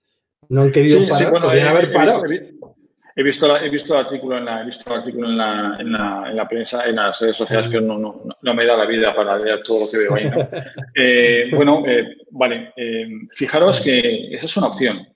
[0.50, 2.24] No han querido parar, bueno, he, haber parado.
[3.18, 5.92] He, visto, he visto el artículo en la, he visto el artículo en la, en
[5.92, 8.86] la, en la prensa, en las redes sociales, que no, no, no, me da la
[8.86, 10.30] vida para leer todo lo que veo ahí.
[10.96, 15.08] eh, bueno, eh, vale, eh, fijaros que esa es una opción.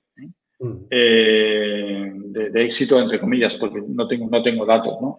[0.60, 0.88] Mm.
[0.90, 5.18] De, éxito, entre comillas, porque no tengo, no tengo datos, ¿no?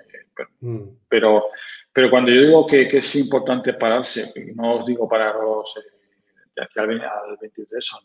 [0.60, 0.82] Mm.
[1.08, 1.46] Pero,
[1.92, 5.72] pero, cuando yo digo que, es importante pararse, no os digo pararos
[6.56, 8.00] de aquí al, 23, son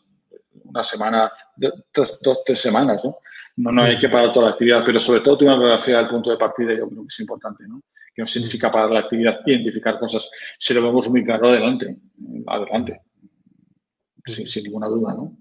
[0.64, 3.18] una semana, dos, dos, tres semanas, ¿no?
[3.58, 6.08] No, no hay que parar toda la actividad, pero sobre todo tener una biografía del
[6.08, 7.82] punto de partida, yo creo que es importante, ¿no?
[8.14, 11.96] Que no significa parar la actividad, identificar cosas, si lo vemos muy claro adelante,
[12.46, 13.00] adelante,
[14.24, 15.36] sin, sin ninguna duda, ¿no?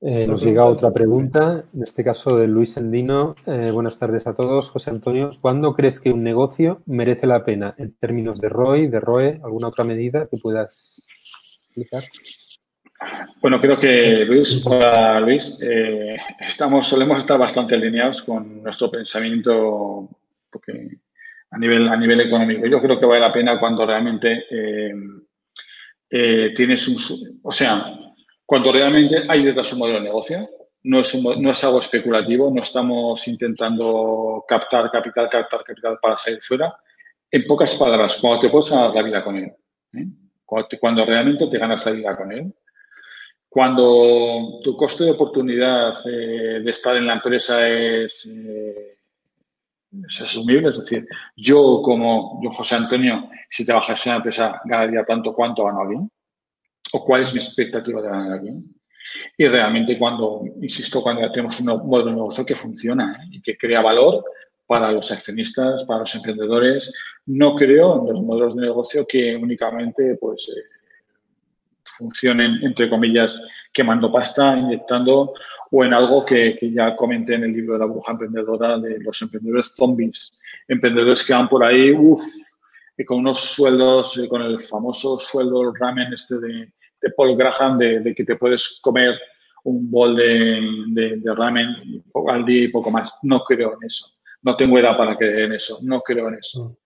[0.00, 3.34] Eh, nos llega otra pregunta, en este caso de Luis Endino.
[3.46, 4.68] Eh, buenas tardes a todos.
[4.70, 9.00] José Antonio, ¿cuándo crees que un negocio merece la pena en términos de ROI, de
[9.00, 11.02] ROE, alguna otra medida que puedas
[11.62, 12.04] explicar?
[13.40, 20.08] Bueno, creo que Luis, hola Luis, eh, estamos, solemos estar bastante alineados con nuestro pensamiento
[20.50, 20.98] porque
[21.50, 22.66] a nivel, a nivel económico.
[22.66, 24.46] Yo creo que vale la pena cuando realmente
[26.08, 27.40] tienes un...
[27.42, 27.86] O sea,
[28.46, 30.48] cuando realmente hay detrás un modelo de negocio,
[30.86, 36.40] no es, no es algo especulativo, no estamos intentando captar capital, captar capital para salir
[36.40, 36.74] fuera.
[37.28, 39.52] En pocas palabras, cuando te puedes ganar la vida con él,
[39.94, 40.06] ¿eh?
[40.44, 42.54] cuando, realmente te ganas la vida con él,
[43.56, 48.98] cuando tu coste de oportunidad eh, de estar en la empresa es, eh,
[50.06, 55.06] es, asumible, es decir, yo como yo José Antonio, si trabajas en una empresa ganaría
[55.06, 55.96] tanto cuanto gano aquí,
[56.92, 58.50] o cuál es mi expectativa de ganar aquí.
[59.38, 63.28] Y realmente cuando, insisto, cuando ya tenemos un modelo de negocio que funciona ¿eh?
[63.30, 64.22] y que crea valor
[64.66, 66.92] para los accionistas, para los emprendedores,
[67.24, 70.46] no creo en los modelos de negocio que únicamente pues,
[71.96, 73.40] funcionen, entre comillas,
[73.72, 75.34] quemando pasta, inyectando
[75.70, 79.00] o en algo que, que, ya comenté en el libro de la bruja emprendedora de
[79.00, 80.32] los emprendedores zombies,
[80.68, 82.22] emprendedores que van por ahí, uff,
[83.04, 88.24] con unos sueldos, con el famoso sueldo ramen este de, de Paul Graham de, que
[88.24, 89.14] te puedes comer
[89.64, 93.18] un bol de, ramen al día y poco más.
[93.22, 94.12] No creo en eso.
[94.42, 95.78] No tengo edad para creer en eso.
[95.82, 96.64] No creo en eso.
[96.64, 96.76] Mm.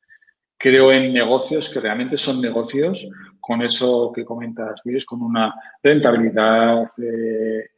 [0.57, 3.09] Creo en negocios que realmente son negocios
[3.41, 7.71] con eso que comentas, Luis, con una rentabilidad eh,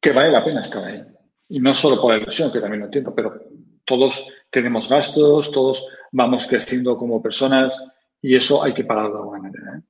[0.00, 1.02] que vale la pena estar ahí.
[1.48, 3.40] Y no solo por la inversión, que también lo entiendo, pero
[3.84, 7.84] todos tenemos gastos, todos vamos creciendo como personas
[8.20, 9.78] y eso hay que pagarlo de alguna manera.
[9.78, 9.82] ¿eh?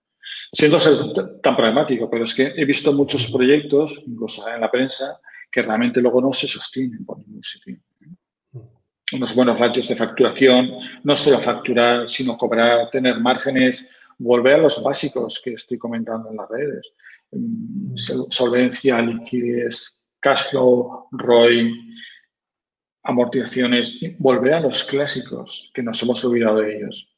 [0.52, 0.78] siendo
[1.40, 5.18] tan pragmático, pero es que he visto muchos proyectos, incluso en la prensa,
[5.50, 7.78] que realmente luego no se sostienen por ningún sitio.
[9.12, 10.70] Unos buenos ratios de facturación,
[11.04, 13.86] no solo facturar, sino cobrar, tener márgenes,
[14.18, 16.94] volver a los básicos que estoy comentando en las redes.
[17.32, 21.72] Mm, solvencia, liquidez, cash flow, ROI,
[23.02, 27.08] amortizaciones, volver a los clásicos, que nos hemos olvidado de ellos.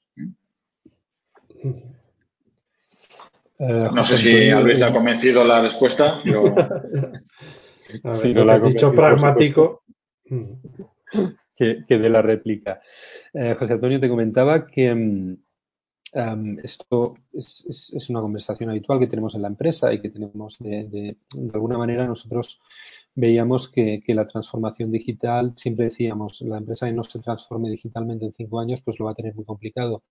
[3.59, 6.55] Eh, no sé si Luis te ha convencido la respuesta, pero...
[8.21, 9.85] si no la has dicho pragmático.
[11.57, 12.81] Que, de la réplica.
[13.33, 15.37] Eh, José Antonio te comentaba que mm,
[16.63, 21.17] esto es, una conversación habitual que tenemos en la empresa y que tenemos de,
[21.53, 22.61] alguna manera nosotros
[23.15, 28.27] veíamos que, que, la transformación digital, siempre decíamos, la empresa que no se transforme digitalmente
[28.27, 30.05] en cinco años, pues lo va a tener muy complicado.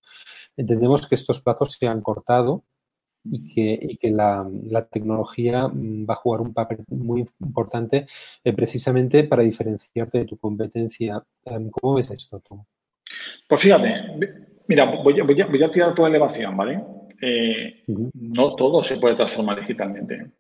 [0.55, 2.63] Entendemos que estos plazos se han cortado
[3.26, 4.45] y que, que la,
[4.91, 8.05] tecnología mm, va a jugar un papel muy importante
[8.43, 11.24] eh, precisamente para diferenciarte de tu competencia.
[11.45, 12.65] Em, ¿Cómo ves esto tú?
[13.47, 13.93] Pues fíjate,
[14.67, 16.84] mira, voy a, voy a, tirar por elevación, ¿vale?
[17.21, 20.32] Eh, no todo se puede transformar digitalmente.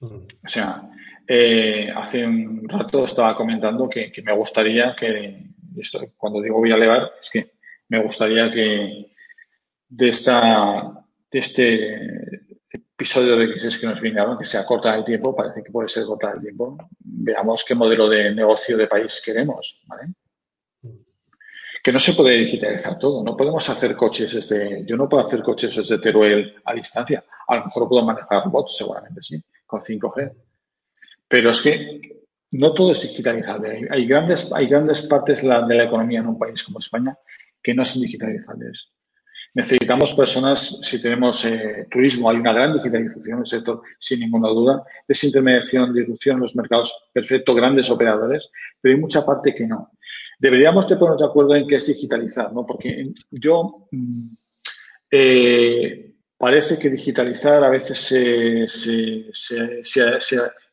[0.00, 0.90] O sea,
[1.28, 6.72] eh, hace un rato estaba comentando que, que me gustaría que, esto, cuando digo voy
[6.72, 7.52] a elevar, es que
[7.88, 9.12] me gustaría que
[9.88, 12.21] de esta de este
[13.02, 15.88] episodio de crisis que nos viene ahora, que sea corta el tiempo, parece que puede
[15.88, 20.12] ser corta el tiempo, veamos qué modelo de negocio de país queremos, ¿vale?
[21.82, 25.42] Que no se puede digitalizar todo, no podemos hacer coches desde, yo no puedo hacer
[25.42, 30.32] coches desde Teruel a distancia, a lo mejor puedo manejar robots, seguramente sí, con 5G,
[31.26, 32.22] pero es que
[32.52, 36.62] no todo es digitalizable, hay grandes, hay grandes partes de la economía en un país
[36.62, 37.18] como España
[37.60, 38.92] que no son digitalizables.
[39.54, 44.82] Necesitamos personas, si tenemos eh, turismo, hay una gran digitalización del sector, sin ninguna duda,
[45.06, 48.50] desintermediación, disrupción en los mercados, perfecto, grandes operadores,
[48.80, 49.90] pero hay mucha parte que no.
[50.38, 52.64] Deberíamos de ponernos de acuerdo en qué es digitalizar, ¿no?
[52.64, 54.28] Porque yo mm,
[55.10, 58.88] eh, parece que digitalizar a veces es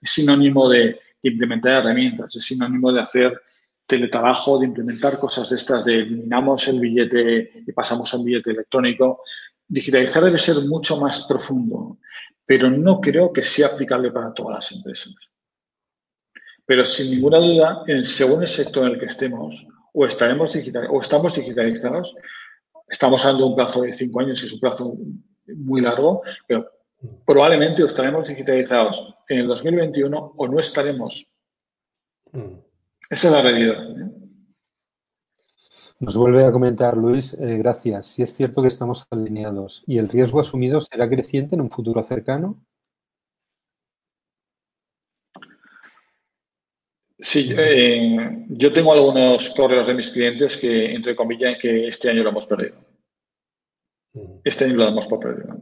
[0.02, 3.42] sinónimo de implementar herramientas, es sinónimo de hacer
[3.90, 8.52] teletrabajo, de implementar cosas de estas, de eliminamos el billete y pasamos a un billete
[8.52, 9.24] electrónico.
[9.68, 11.98] Digitalizar debe ser mucho más profundo,
[12.46, 15.16] pero no creo que sea aplicable para todas las empresas.
[16.66, 21.02] Pero sin ninguna duda, según el sector en el que estemos, o, estaremos digital, o
[21.02, 22.16] estamos digitalizados,
[22.88, 24.96] estamos de un plazo de cinco años, que es un plazo
[25.48, 26.70] muy largo, pero
[27.26, 31.26] probablemente o estaremos digitalizados en el 2021 o no estaremos.
[32.32, 32.69] Mm.
[33.10, 33.84] Esa es la realidad.
[33.90, 34.20] ¿eh?
[36.00, 38.06] Nos vuelve a comentar Luis, eh, gracias.
[38.06, 42.02] Si es cierto que estamos alineados y el riesgo asumido será creciente en un futuro
[42.04, 42.64] cercano.
[47.22, 52.24] Sí, eh, yo tengo algunos correos de mis clientes que, entre comillas, que este año
[52.24, 52.78] lo hemos perdido.
[54.14, 54.40] Mm.
[54.46, 55.58] Este año lo hemos perdido.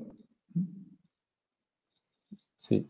[2.57, 2.87] Sí.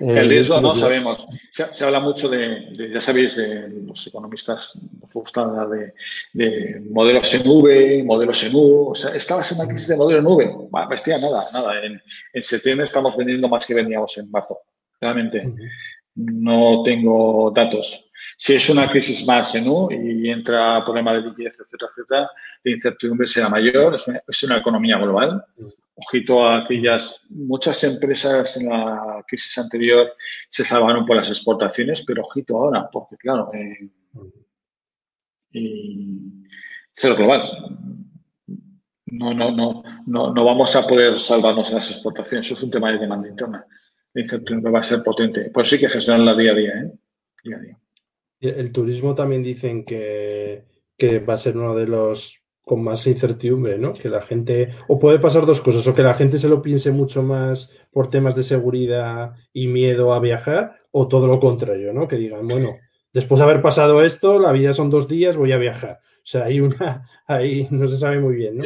[0.00, 1.26] El eh, riesgo no sabemos.
[1.50, 5.68] Se, habla mucho de, ya sabéis, de los economistas nos gusta hablar
[6.32, 8.90] de, modelos en V, modelos en U.
[8.90, 10.68] O sea, estabas en una crisis de modelo en V.
[10.88, 11.84] bestia, nada, nada.
[11.84, 12.00] En,
[12.42, 14.58] septiembre estamos vendiendo más que veníamos en marzo.
[14.98, 15.52] Realmente
[16.14, 18.10] no tengo datos.
[18.38, 22.30] Si es una crisis más en U y entra problema de liquidez, etcétera, etcétera,
[22.64, 23.94] la incertidumbre será mayor.
[23.94, 25.44] Es una, economía global
[26.06, 30.12] ojito a aquellas, muchas empresas en la crisis anterior
[30.48, 33.90] se salvaron por las exportaciones, pero ojito ahora, porque claro, eh,
[35.52, 36.30] y
[37.02, 37.42] lo global.
[39.06, 42.46] No, no, no, no, no vamos a poder salvarnos en las exportaciones.
[42.46, 43.66] Eso es un tema de demanda interna.
[44.12, 45.50] La incertidumbre va a ser potente.
[45.52, 46.92] Pues sí que gestionarla día a día, ¿eh?
[47.42, 47.78] Día a día.
[48.40, 50.64] El turismo también dicen que,
[50.96, 52.39] que va a ser uno de los
[52.70, 53.94] con más incertidumbre, ¿no?
[53.94, 56.92] Que la gente, o puede pasar dos cosas, o que la gente se lo piense
[56.92, 62.06] mucho más por temas de seguridad y miedo a viajar, o todo lo contrario, ¿no?
[62.06, 62.76] Que digan, bueno,
[63.12, 65.98] después de haber pasado esto, la vida son dos días, voy a viajar.
[66.18, 68.64] O sea, hay una, ahí no se sabe muy bien, ¿no?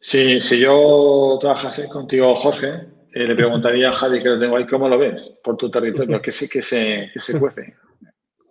[0.00, 2.68] Sí, si yo trabajase contigo, Jorge,
[3.12, 6.22] eh, le preguntaría a Javi que lo tengo ahí, ¿cómo lo ves por tu territorio?
[6.22, 7.74] Que sí que se, que se cuece.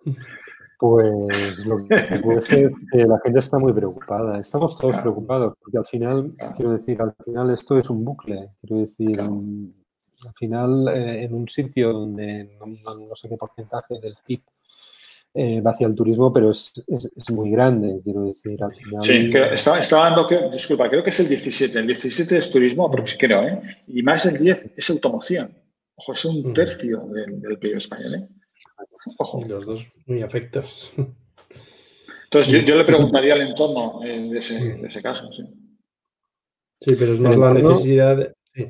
[0.83, 1.95] Pues lo que
[2.41, 4.37] ser que la gente está muy preocupada.
[4.37, 8.49] Estamos todos preocupados porque al final, quiero decir, al final esto es un bucle.
[8.59, 14.41] Quiero decir, al final eh, en un sitio donde no, sé qué porcentaje del PIB
[15.35, 19.03] eh, va hacia el turismo, pero es, es, muy grande, quiero decir, al final.
[19.03, 21.79] Sí, estaba, dando que, disculpa, creo que es el 17.
[21.79, 23.61] El 17 es turismo, creo, ¿eh?
[23.87, 25.49] Y más el 10 es automoción.
[25.95, 28.27] Ojo, es un tercio del, del PIB español, ¿eh?
[29.17, 29.43] Ojo.
[29.47, 30.91] los dos muy afectos.
[32.25, 35.43] Entonces, yo, le preguntaría al entorno eh, de, ese, caso, sí.
[36.81, 38.33] Sí, pero es más la necesidad.
[38.55, 38.65] Sí,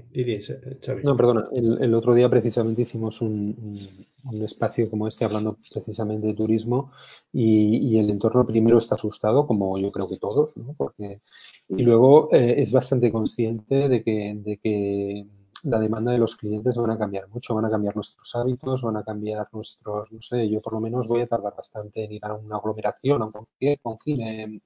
[1.03, 1.45] No, perdona.
[1.51, 4.05] El, otro día precisamente hicimos un,
[4.41, 6.91] espacio como este hablando precisamente de turismo
[7.33, 10.73] y, el entorno primero está asustado, como yo creo que todos, ¿no?
[10.77, 11.21] Porque,
[11.67, 15.25] y luego eh, es bastante consciente de que, de que
[15.63, 18.97] la demanda de los clientes van a cambiar mucho, van a cambiar nuestros hábitos, van
[18.97, 22.25] a cambiar nuestros, no sé, yo por lo menos voy a tardar bastante en ir
[22.25, 24.61] a una aglomeración, a un concierto, a un cine.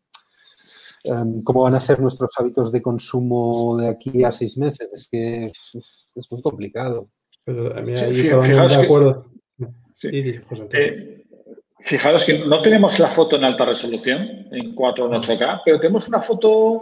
[1.04, 4.92] Em, ¿Cómo van a ser nuestros hábitos de consumo de aquí a seis meses?
[4.92, 7.10] Es que es, muy complicado.
[7.44, 9.26] Pero a mí ahí fijaros de acuerdo.
[10.04, 11.24] Eh,
[11.80, 16.08] fijaros que no tenemos la foto en alta resolución, en 4 o 8K, pero tenemos
[16.08, 16.82] una foto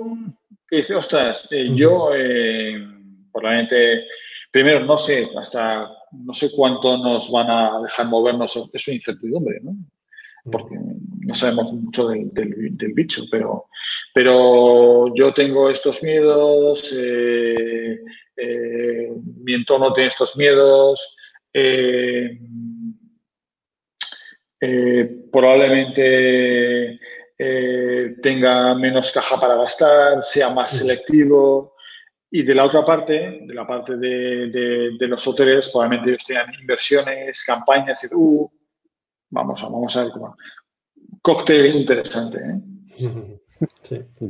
[0.67, 2.11] que dice, ostras, eh, yo...
[2.15, 2.94] Eh,
[3.35, 4.07] probablemente,
[4.49, 9.59] primero, no sé hasta, no sé cuánto nos van a dejar movernos, es una incertidumbre,
[9.61, 9.75] ¿no?
[10.49, 12.31] Porque no sabemos mucho del,
[12.93, 13.65] bicho, pero,
[14.13, 17.99] pero yo tengo estos miedos, eh,
[18.37, 19.11] eh,
[19.43, 21.17] mi entorno tiene estos miedos,
[21.51, 22.39] eh,
[25.31, 26.99] probablemente
[28.21, 31.74] tenga menos caja para gastar, sea más selectivo,
[32.35, 37.41] Y de la otra parte, de la parte de, los hoteles, probablemente ellos tengan inversiones,
[37.45, 38.51] campañas y uh,
[39.29, 40.35] vamos, a, vamos a ver cómo.
[41.21, 42.39] Cóctel interesante.
[42.39, 43.39] ¿eh?
[43.83, 44.29] Sí, sí,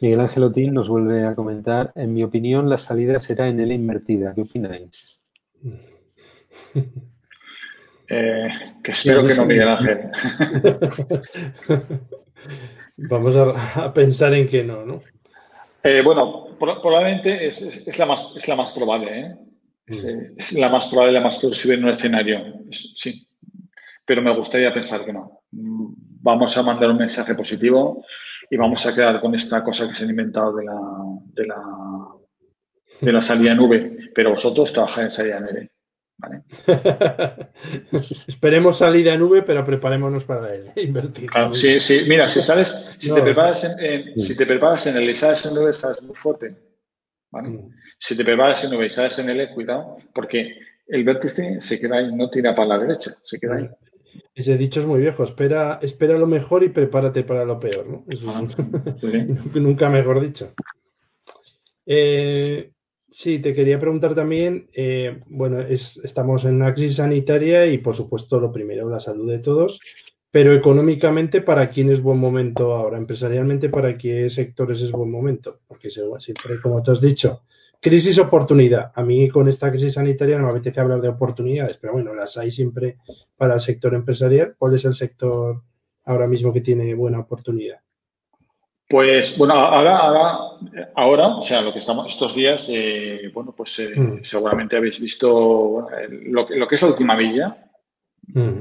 [0.00, 3.74] Miguel Ángel Otín nos vuelve a comentar, en mi opinión, la salida será en L
[3.74, 4.32] invertida.
[4.34, 5.20] ¿Qué opináis?
[8.14, 8.48] Eh,
[8.82, 10.00] que espero que no, Miguel Ángel.
[12.96, 15.02] Vamos a, pensar en que no, ¿no?
[15.84, 19.36] Eh, bueno, probablemente es, la más, es la más probable, ¿eh?
[19.88, 20.38] mm.
[20.38, 22.38] Es, la más probable, la más plausible en un escenario,
[22.70, 23.26] sí.
[24.04, 25.42] Pero me gustaría pensar que no.
[25.50, 28.04] Mm, vamos a mandar un mensaje positivo
[28.50, 30.80] y vamos a quedar con esta cosa que se han inventado de la,
[31.34, 31.62] de la,
[33.00, 34.10] de la salida en nube.
[34.14, 35.70] Pero vosotros trabajáis en salida en
[38.26, 40.70] Esperemos salida en nube, pero preparémonos para él.
[40.76, 41.30] Invertir.
[41.52, 42.04] sí, sí.
[42.08, 45.54] Mira, si sales, si, te preparas en, si te preparas en el y sales en
[45.54, 46.54] nube, estás muy fuerte.
[47.30, 47.68] Mm.
[47.98, 50.56] Si te preparas en nube y sales en L, cuidado, porque
[50.86, 53.68] el vértice se queda ahí, no tira para la derecha, se queda ahí.
[54.34, 58.04] Ese dicho es muy viejo, espera, espera lo mejor y prepárate para lo peor, ¿no?
[58.28, 58.42] Ah,
[59.54, 60.52] nunca mejor dicho.
[61.86, 62.70] Eh,
[63.14, 68.40] Sí, te quería preguntar también, eh, bueno, estamos en una crisis sanitaria y por supuesto
[68.40, 69.78] lo primero, la salud de todos,
[70.30, 72.96] pero económicamente, ¿para quién es buen momento ahora?
[72.96, 75.60] Empresarialmente, ¿para qué sectores es buen momento?
[75.68, 77.42] Porque siempre, como te has dicho,
[77.78, 78.92] crisis, oportunidad.
[78.94, 82.38] A mí con esta crisis sanitaria no me apetece hablar de oportunidades, pero bueno, las
[82.38, 82.96] hay siempre
[83.36, 84.54] para el sector empresarial.
[84.56, 85.62] ¿Cuál es el sector
[86.04, 87.81] ahora mismo que tiene buena oportunidad?
[88.92, 90.38] Pues bueno, ahora, ahora,
[90.96, 94.22] ahora, o sea, lo que estamos estos días, eh, bueno, pues eh, mm.
[94.22, 97.56] seguramente habéis visto lo, lo, que es la última villa,
[98.26, 98.60] mm.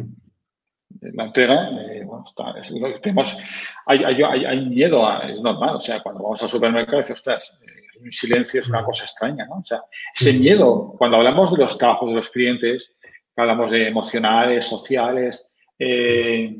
[1.15, 3.38] la entrega, eh, bueno, está, es lo que tenemos,
[3.86, 7.59] hay, hay, hay, miedo, es normal, o sea, cuando vamos al supermercado dices, ostras,
[8.01, 8.86] un silencio es una mm.
[8.86, 9.55] cosa extraña, ¿no?
[9.55, 9.82] O sea,
[10.15, 12.95] ese miedo, cuando hablamos de los trabajos de los clientes,
[13.36, 15.45] hablamos de emocionales, sociales,
[15.77, 16.55] eh,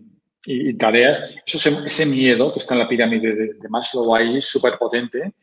[0.46, 4.78] y, tareas, eso, ese miedo que está en la pirámide de, de Maslow ahí súper
[4.78, 5.34] potente.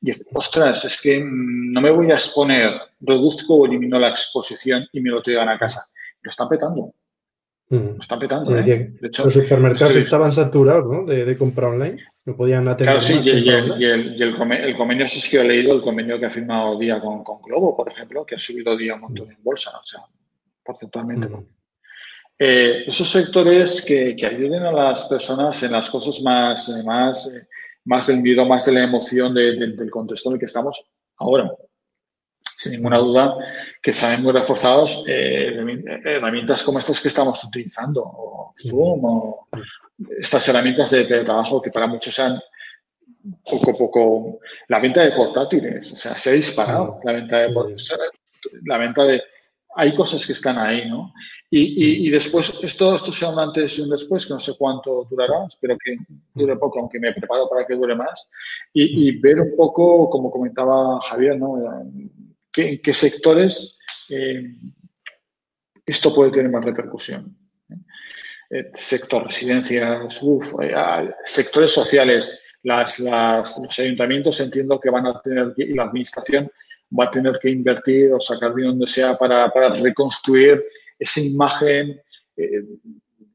[0.00, 5.00] Y ostras, es que no me voy a exponer, reduzco o elimino la exposición y
[5.00, 5.88] me lo traigan a casa.
[6.22, 6.94] Lo están petando.
[7.70, 7.76] Mm.
[7.76, 8.56] Lo están petando.
[8.56, 8.62] ¿eh?
[8.62, 11.04] De hecho, los supermercados estaban saturados ¿no?
[11.04, 12.02] de, de, compra online.
[12.24, 12.94] No podían atender.
[12.94, 14.34] Claro, sí, y, el, y, el, y el,
[14.76, 17.76] convenio, si es que he leído, el convenio que ha firmado Día con, con Globo,
[17.76, 20.00] por ejemplo, que ha subido Día un montón en bolsa, o sea,
[20.64, 21.28] porcentualmente.
[21.28, 21.57] Mm.
[22.38, 27.48] Eh, esos sectores que, ayuden a las personas en las cosas más, eh, más, eh,
[27.84, 30.84] más del miedo, más de la emoción del contexto en el que estamos
[31.16, 31.50] ahora.
[32.56, 33.36] Sin ninguna duda
[33.82, 39.48] que salen muy reforzados herramientas como estas que estamos utilizando, o Zoom, o
[40.20, 42.40] estas herramientas de teletrabajo que para muchos sean
[43.44, 47.54] poco poco la venta de portátiles, o sea, se ha disparado la venta de
[48.64, 49.22] la venta de
[49.76, 51.12] hay cosas que están ahí, ¿no?
[51.50, 55.06] Y, y, después, esto, esto sea un antes y un después, que no sé cuánto
[55.08, 55.96] durará, espero que
[56.34, 58.28] dure poco, aunque me preparo para que dure más,
[58.74, 61.56] y, ver un poco, como comentaba Javier, ¿no?
[62.52, 63.78] ¿Qué, qué sectores
[64.10, 64.42] eh,
[65.86, 67.34] esto puede tener más repercusión?
[68.50, 75.06] Eh, sector residencias, uf, eh, ah, sectores sociales, las, las, los ayuntamientos entiendo que van
[75.06, 76.50] a tener, y la administración
[76.98, 80.64] va a tener que invertir o sacar de donde sea para, para reconstruir
[80.98, 82.00] esa imagen,
[82.36, 82.62] eh,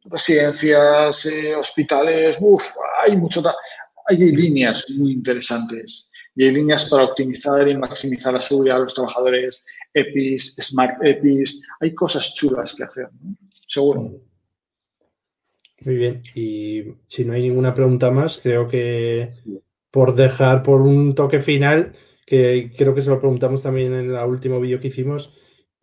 [0.05, 2.63] residencias, eh, hospitales, uff,
[3.03, 3.41] hay mucho,
[4.07, 6.09] hay líneas muy interesantes.
[6.35, 11.61] Y hay líneas para optimizar y maximizar la seguridad de los trabajadores, EPIs, Smart EPIs,
[11.79, 13.09] hay cosas chulas que hacer,
[13.67, 14.19] seguro.
[15.81, 19.31] Muy bien, y si no hay ninguna pregunta más, creo que
[19.91, 21.93] por dejar por un toque final,
[22.25, 25.37] que creo que se lo preguntamos también en el último vídeo que hicimos,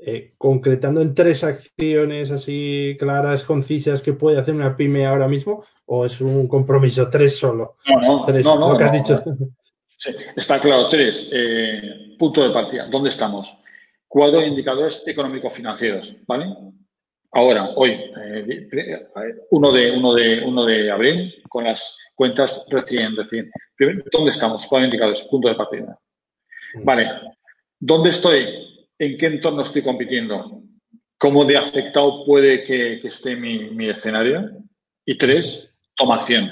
[0.04, 5.64] eh, concretando en tres acciones así claras, concisas, que puede hacer una pyme ahora mismo,
[5.86, 7.76] o es un compromiso, tres solo?
[7.86, 9.22] No, no, tres, no, no, lo que has dicho.
[9.98, 11.28] Sí, está claro, tres.
[11.30, 12.86] Eh, punto de partida.
[12.90, 13.54] ¿Dónde estamos?
[14.08, 16.46] Cuadro de indicadores económico-financieros, ¿vale?
[17.32, 18.68] Ahora, hoy, eh,
[19.50, 23.50] uno, de, uno, de, uno de abril, con las cuentas recién, recién.
[24.10, 24.66] ¿Dónde estamos?
[24.66, 25.98] Cuadro de indicadores, punto de partida.
[26.74, 26.84] Mm.
[26.84, 27.10] Vale.
[27.78, 28.69] ¿Dónde estoy?
[29.00, 30.62] En qué entorno estoy compitiendo,
[31.16, 34.50] cómo de afectado puede que, esté mi, escenario.
[35.06, 36.50] Y tres, toma acción.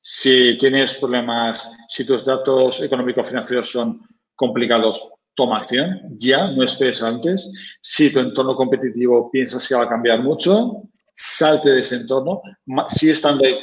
[0.00, 4.00] Si tienes problemas, si tus datos económico-financieros son
[4.36, 6.00] complicados, toma acción.
[6.16, 7.50] Ya, no esperes antes.
[7.80, 10.84] Si tu entorno competitivo piensas que va a cambiar mucho,
[11.16, 12.42] salte de ese entorno.
[12.90, 13.56] Sigue estando ahí,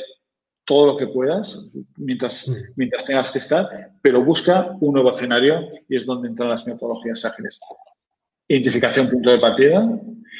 [0.65, 1.57] todo lo que puedas
[1.95, 6.67] mientras, mientras tengas que estar, pero busca un nuevo escenario y es donde entran las
[6.67, 7.59] metodologías ágiles.
[8.49, 9.87] Identificación punto de partida,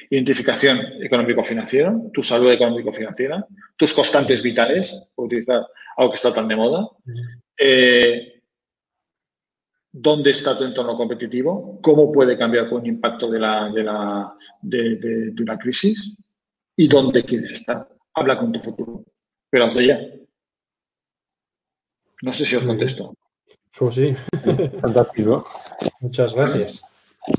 [0.09, 3.45] identificación económico-financiera, tu salud económico-financiera,
[3.77, 6.89] tus constantes vitales, por utilizar algo que está tan de moda,
[7.57, 8.41] eh,
[9.91, 14.33] dónde está tu entorno competitivo, cómo puede cambiar con el impacto de, la, de, la,
[14.61, 16.15] de, una crisis
[16.75, 17.87] y dónde quieres estar.
[18.15, 19.03] Habla con tu futuro,
[19.49, 19.99] pero hazlo ya.
[22.21, 23.13] No sé si os contesto.
[23.77, 24.15] Pues sí.
[24.81, 25.43] Fantástico.
[26.01, 26.81] Muchas gracias.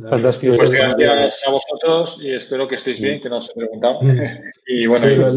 [0.09, 0.57] Fantástico.
[0.57, 4.01] Pues gracias a vosotros y espero que estéis bien, que no os he preguntado.
[4.67, 5.35] Y bueno,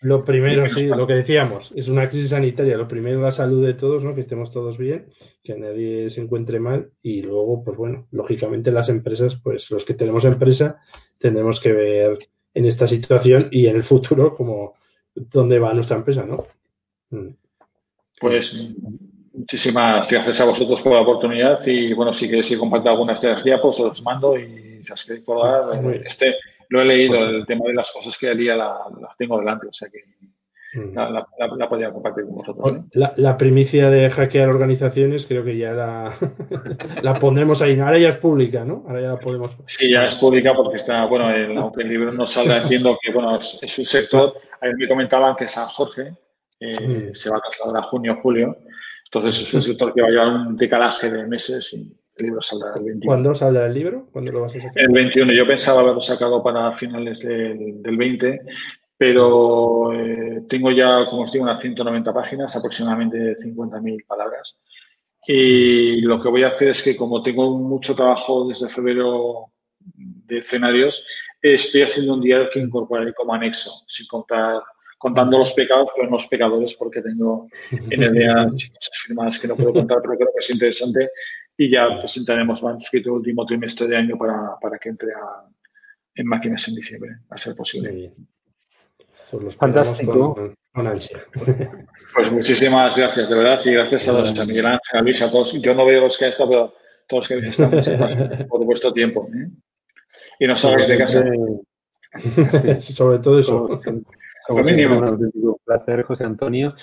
[0.00, 2.76] lo primero, sí, lo que decíamos, es una crisis sanitaria.
[2.76, 4.14] Lo primero, la salud de todos, ¿no?
[4.14, 5.06] Que estemos todos bien,
[5.44, 6.90] que nadie se encuentre mal.
[7.02, 10.80] Y luego, pues bueno, lógicamente las empresas, pues los que tenemos empresa,
[11.18, 12.18] tendremos que ver
[12.54, 14.74] en esta situación y en el futuro como
[15.14, 16.46] dónde va nuestra empresa, ¿no?
[17.10, 17.34] Mm.
[18.18, 18.56] Pues
[19.34, 23.28] muchísimas gracias a vosotros por la oportunidad y bueno, si queréis que comparta algunas de
[23.28, 25.24] las diapos, os los mando y si os queréis
[26.04, 26.36] este
[26.68, 29.72] lo he leído, pues el tema de las cosas que haría las tengo delante, o
[29.72, 30.00] sea que
[30.78, 30.94] mm.
[30.94, 32.84] la, podría compartir con vosotros.
[32.92, 36.16] La, primicia de hackear organizaciones creo que ya la,
[37.02, 37.78] la pondremos ahí.
[37.78, 38.84] Ahora ya es pública, ¿no?
[38.88, 39.54] Ahora ya la podemos.
[39.66, 41.26] Sí, ya es pública porque está, bueno,
[41.60, 44.32] aunque el libro no salga, entiendo que, bueno, es, es un sector.
[44.62, 46.14] A mí me comentaban que San Jorge,
[46.64, 48.56] eh, se va a trasladar a junio julio.
[49.14, 52.40] Entonces es un sector que va a llevar un decalaje de meses y el libro
[52.40, 53.04] saldrá el 21.
[53.04, 54.08] ¿Cuándo saldrá el libro?
[54.10, 54.72] ¿Cuándo lo vas a sacar?
[54.74, 55.34] El 21.
[55.34, 58.40] Yo pensaba haberlo sacado para finales del, 20,
[58.96, 64.58] pero eh, tengo ya, como os digo, unas 190 páginas, aproximadamente 50.000 palabras.
[65.26, 70.38] Y lo que voy a hacer es que como tengo mucho trabajo desde febrero de
[70.38, 71.06] escenarios,
[71.42, 74.62] estoy haciendo un diario que incorporaré como anexo, sin contar
[75.02, 79.48] contando los pecados, pero no los pecadores, porque tengo en el día cosas firmadas que
[79.48, 81.10] no puedo contar, pero creo que es interesante.
[81.56, 85.08] Y ya presentaremos manuscrito el último trimestre de año para, para que entre
[86.14, 88.12] en máquinas en diciembre, a ser posible.
[89.28, 90.54] Pues Fantástico.
[92.14, 95.30] pues muchísimas gracias, de verdad, y gracias a, los, a Miguel Ángel, a Luis, a
[95.32, 95.52] todos.
[95.60, 96.74] Yo no veo los que han estado, pero
[97.08, 97.88] todos los que estamos
[98.48, 99.28] por vuestro tiempo.
[99.34, 99.50] ¿eh?
[100.38, 101.24] Y no sabéis de casa.
[102.78, 103.80] Sobre todo eso.
[104.48, 106.74] Un placer, José Antonio.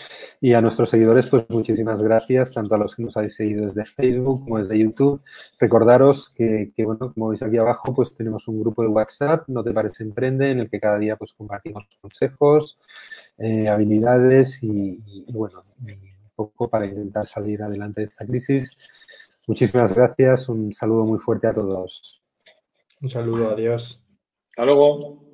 [0.42, 3.86] Y a nuestros seguidores, pues muchísimas gracias, tanto a los que nos habéis seguido desde
[3.86, 5.22] Facebook como desde YouTube.
[5.60, 9.72] Recordaros que, bueno, como veis aquí abajo, pues tenemos un grupo de WhatsApp, No te
[9.72, 12.80] parece emprende, en el que cada día pues compartimos consejos,
[13.38, 15.98] eh, habilidades y, y, bueno, un
[16.36, 18.78] poco para intentar salir adelante de esta crisis.
[19.48, 22.22] Muchísimas gracias, un saludo muy fuerte a todos.
[23.02, 24.02] Un saludo, adiós.
[24.52, 25.29] Hasta luego.